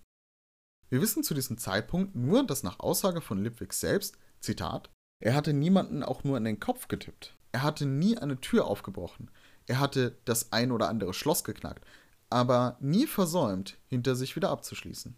Wir 0.90 1.02
wissen 1.02 1.24
zu 1.24 1.34
diesem 1.34 1.58
Zeitpunkt 1.58 2.16
nur, 2.16 2.46
dass 2.46 2.64
nach 2.64 2.80
Aussage 2.80 3.22
von 3.22 3.42
Lipwig 3.42 3.72
selbst, 3.74 4.18
Zitat, 4.42 4.90
er 5.22 5.36
hatte 5.36 5.54
niemanden 5.54 6.04
auch 6.04 6.24
nur 6.24 6.38
in 6.38 6.44
den 6.44 6.60
Kopf 6.60 6.88
getippt. 6.88 7.38
Er 7.54 7.64
hatte 7.64 7.86
nie 7.86 8.18
eine 8.18 8.42
Tür 8.42 8.66
aufgebrochen. 8.66 9.30
Er 9.68 9.80
hatte 9.80 10.18
das 10.26 10.52
ein 10.52 10.72
oder 10.72 10.90
andere 10.90 11.14
Schloss 11.14 11.44
geknackt, 11.44 11.86
aber 12.30 12.78
nie 12.82 13.08
versäumt, 13.08 13.78
hinter 13.88 14.16
sich 14.16 14.36
wieder 14.36 14.50
abzuschließen. 14.50 15.16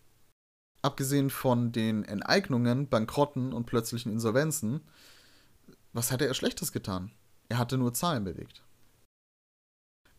Abgesehen 0.81 1.29
von 1.29 1.71
den 1.71 2.03
Enteignungen, 2.03 2.89
Bankrotten 2.89 3.53
und 3.53 3.65
plötzlichen 3.65 4.11
Insolvenzen, 4.11 4.81
was 5.93 6.11
hatte 6.11 6.27
er 6.27 6.33
Schlechtes 6.33 6.71
getan? 6.71 7.11
Er 7.49 7.57
hatte 7.57 7.77
nur 7.77 7.93
Zahlen 7.93 8.25
bewegt. 8.25 8.63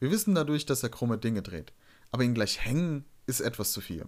Wir 0.04 0.10
wissen 0.10 0.34
dadurch, 0.34 0.66
dass 0.66 0.82
er 0.82 0.90
krumme 0.90 1.16
Dinge 1.16 1.40
dreht, 1.40 1.72
aber 2.10 2.24
ihn 2.24 2.34
gleich 2.34 2.62
hängen 2.62 3.06
ist 3.26 3.40
etwas 3.40 3.72
zu 3.72 3.80
viel. 3.80 4.04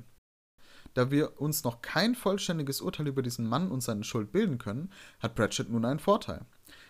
Da 0.93 1.11
wir 1.11 1.41
uns 1.41 1.65
noch 1.65 1.81
kein 1.81 2.15
vollständiges 2.15 2.83
Urteil 2.83 3.07
über 3.07 3.23
diesen 3.23 3.47
Mann 3.47 3.71
und 3.71 3.81
seine 3.81 4.05
Schuld 4.05 4.31
bilden 4.31 4.59
können, 4.59 4.93
hat 5.21 5.35
Pratchett 5.35 5.71
nun 5.71 5.87
einen 5.87 5.99
Vorteil. 5.99 6.45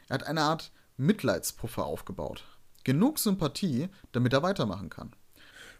Er 0.08 0.14
hat 0.14 0.26
eine 0.26 0.40
Art 0.40 0.72
Mitleidspuffer 0.96 1.84
aufgebaut. 1.84 2.42
Genug 2.82 3.20
Sympathie, 3.20 3.90
damit 4.10 4.32
er 4.32 4.42
weitermachen 4.42 4.90
kann. 4.90 5.12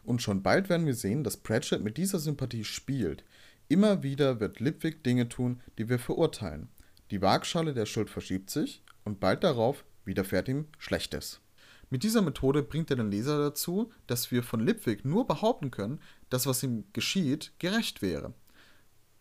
Und 0.05 0.23
schon 0.23 0.45
bald 0.45 0.69
werden 0.69 0.87
wir 0.87 0.95
sehen, 0.95 1.25
dass 1.25 1.37
Pratchett 1.37 1.83
mit 1.83 1.97
dieser 1.97 2.21
Sympathie 2.21 2.63
spielt. 2.63 3.25
Immer 3.67 4.05
wieder 4.05 4.39
wird 4.39 4.61
Lipwig 4.61 5.03
Dinge 5.03 5.29
tun, 5.29 5.61
die 5.79 5.89
wir 5.89 5.99
verurteilen. 5.99 6.69
Die 7.11 7.23
Waagschale 7.23 7.75
der 7.75 7.87
Schuld 7.87 8.09
verschiebt 8.09 8.51
sich 8.51 8.85
und 9.03 9.19
bald 9.19 9.43
darauf 9.43 9.85
widerfährt 10.05 10.47
ihm 10.47 10.69
Schlechtes. 10.79 11.41
Mit 11.89 12.03
dieser 12.03 12.23
Methode 12.23 12.63
bringt 12.63 12.91
er 12.91 12.97
den 12.97 13.11
Leser 13.11 13.39
dazu, 13.39 13.93
dass 14.07 14.31
wir 14.31 14.43
von 14.43 14.61
Lipwig 14.61 15.05
nur 15.05 15.27
behaupten 15.27 15.71
können, 15.71 16.01
dass 16.31 16.47
was 16.47 16.63
ihm 16.63 16.85
geschieht, 16.93 17.53
gerecht 17.59 18.03
wäre. 18.03 18.35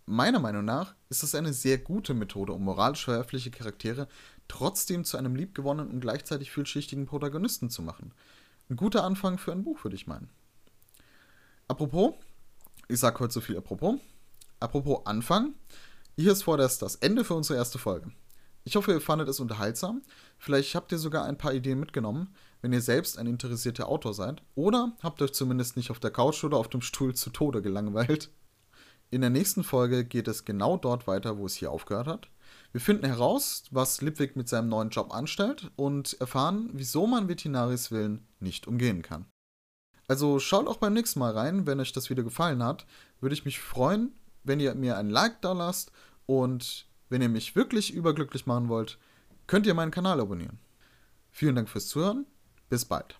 Meiner 0.07 0.39
Meinung 0.39 0.65
nach 0.65 0.95
ist 1.09 1.23
das 1.23 1.35
eine 1.35 1.53
sehr 1.53 1.77
gute 1.77 2.13
Methode, 2.13 2.53
um 2.53 2.63
moralisch 2.63 3.05
verwerfliche 3.05 3.51
Charaktere 3.51 4.07
trotzdem 4.47 5.03
zu 5.03 5.17
einem 5.17 5.35
liebgewonnenen 5.35 5.91
und 5.91 5.99
gleichzeitig 5.99 6.51
vielschichtigen 6.51 7.05
Protagonisten 7.07 7.69
zu 7.69 7.81
machen. 7.81 8.13
Ein 8.69 8.75
guter 8.75 9.03
Anfang 9.03 9.37
für 9.37 9.51
ein 9.51 9.63
Buch, 9.63 9.83
würde 9.83 9.95
ich 9.95 10.07
meinen. 10.07 10.29
Apropos, 11.67 12.13
ich 12.87 12.99
sage 12.99 13.19
heute 13.19 13.33
so 13.33 13.41
viel 13.41 13.57
apropos. 13.57 13.95
Apropos 14.59 15.05
Anfang, 15.05 15.53
hier 16.15 16.31
ist 16.31 16.43
vorerst 16.43 16.81
das 16.81 16.95
Ende 16.95 17.23
für 17.23 17.33
unsere 17.33 17.57
erste 17.57 17.79
Folge. 17.79 18.11
Ich 18.63 18.75
hoffe, 18.75 18.91
ihr 18.91 19.01
fandet 19.01 19.29
es 19.29 19.39
unterhaltsam. 19.39 20.01
Vielleicht 20.39 20.73
habt 20.75 20.91
ihr 20.91 20.97
sogar 20.97 21.25
ein 21.25 21.37
paar 21.37 21.53
Ideen 21.53 21.79
mitgenommen, 21.79 22.33
wenn 22.65 22.73
ihr 22.73 22.81
selbst 22.81 23.19
ein 23.19 23.27
interessierter 23.27 23.87
Autor 23.87 24.15
seid. 24.15 24.41
Oder 24.55 24.97
habt 25.03 25.21
euch 25.21 25.33
zumindest 25.33 25.77
nicht 25.77 25.91
auf 25.91 25.99
der 25.99 26.09
Couch 26.09 26.43
oder 26.43 26.57
auf 26.57 26.67
dem 26.67 26.81
Stuhl 26.81 27.13
zu 27.13 27.29
Tode 27.29 27.61
gelangweilt. 27.61 28.31
In 29.11 29.21
der 29.21 29.29
nächsten 29.29 29.63
Folge 29.63 30.03
geht 30.03 30.27
es 30.27 30.45
genau 30.45 30.75
dort 30.75 31.05
weiter, 31.05 31.37
wo 31.37 31.45
es 31.45 31.53
hier 31.53 31.69
aufgehört 31.69 32.07
hat. 32.07 32.27
Wir 32.71 32.81
finden 32.81 33.05
heraus, 33.05 33.65
was 33.69 34.01
Lipwig 34.01 34.35
mit 34.35 34.49
seinem 34.49 34.69
neuen 34.69 34.89
Job 34.89 35.13
anstellt 35.13 35.69
und 35.75 36.19
erfahren, 36.19 36.71
wieso 36.73 37.05
man 37.05 37.27
Veterinaris 37.27 37.91
Willen 37.91 38.25
nicht 38.39 38.65
umgehen 38.65 39.03
kann. 39.03 39.27
Also 40.07 40.39
schaut 40.39 40.67
auch 40.67 40.77
beim 40.77 40.93
nächsten 40.93 41.19
Mal 41.19 41.33
rein, 41.33 41.67
wenn 41.67 41.79
euch 41.79 41.93
das 41.93 42.09
Video 42.09 42.23
gefallen 42.23 42.63
hat. 42.63 42.87
Würde 43.21 43.35
ich 43.35 43.45
mich 43.45 43.59
freuen, 43.59 44.11
wenn 44.43 44.59
ihr 44.59 44.73
mir 44.73 44.97
ein 44.97 45.11
Like 45.11 45.39
da 45.43 45.53
lasst 45.53 45.91
und 46.25 46.87
wenn 47.09 47.21
ihr 47.21 47.29
mich 47.29 47.55
wirklich 47.55 47.93
überglücklich 47.93 48.47
machen 48.47 48.69
wollt, 48.69 48.97
könnt 49.45 49.67
ihr 49.67 49.75
meinen 49.75 49.91
Kanal 49.91 50.19
abonnieren. 50.19 50.57
Vielen 51.29 51.53
Dank 51.53 51.69
fürs 51.69 51.89
Zuhören. 51.89 52.25
Bis 52.69 52.85
bald. 52.85 53.19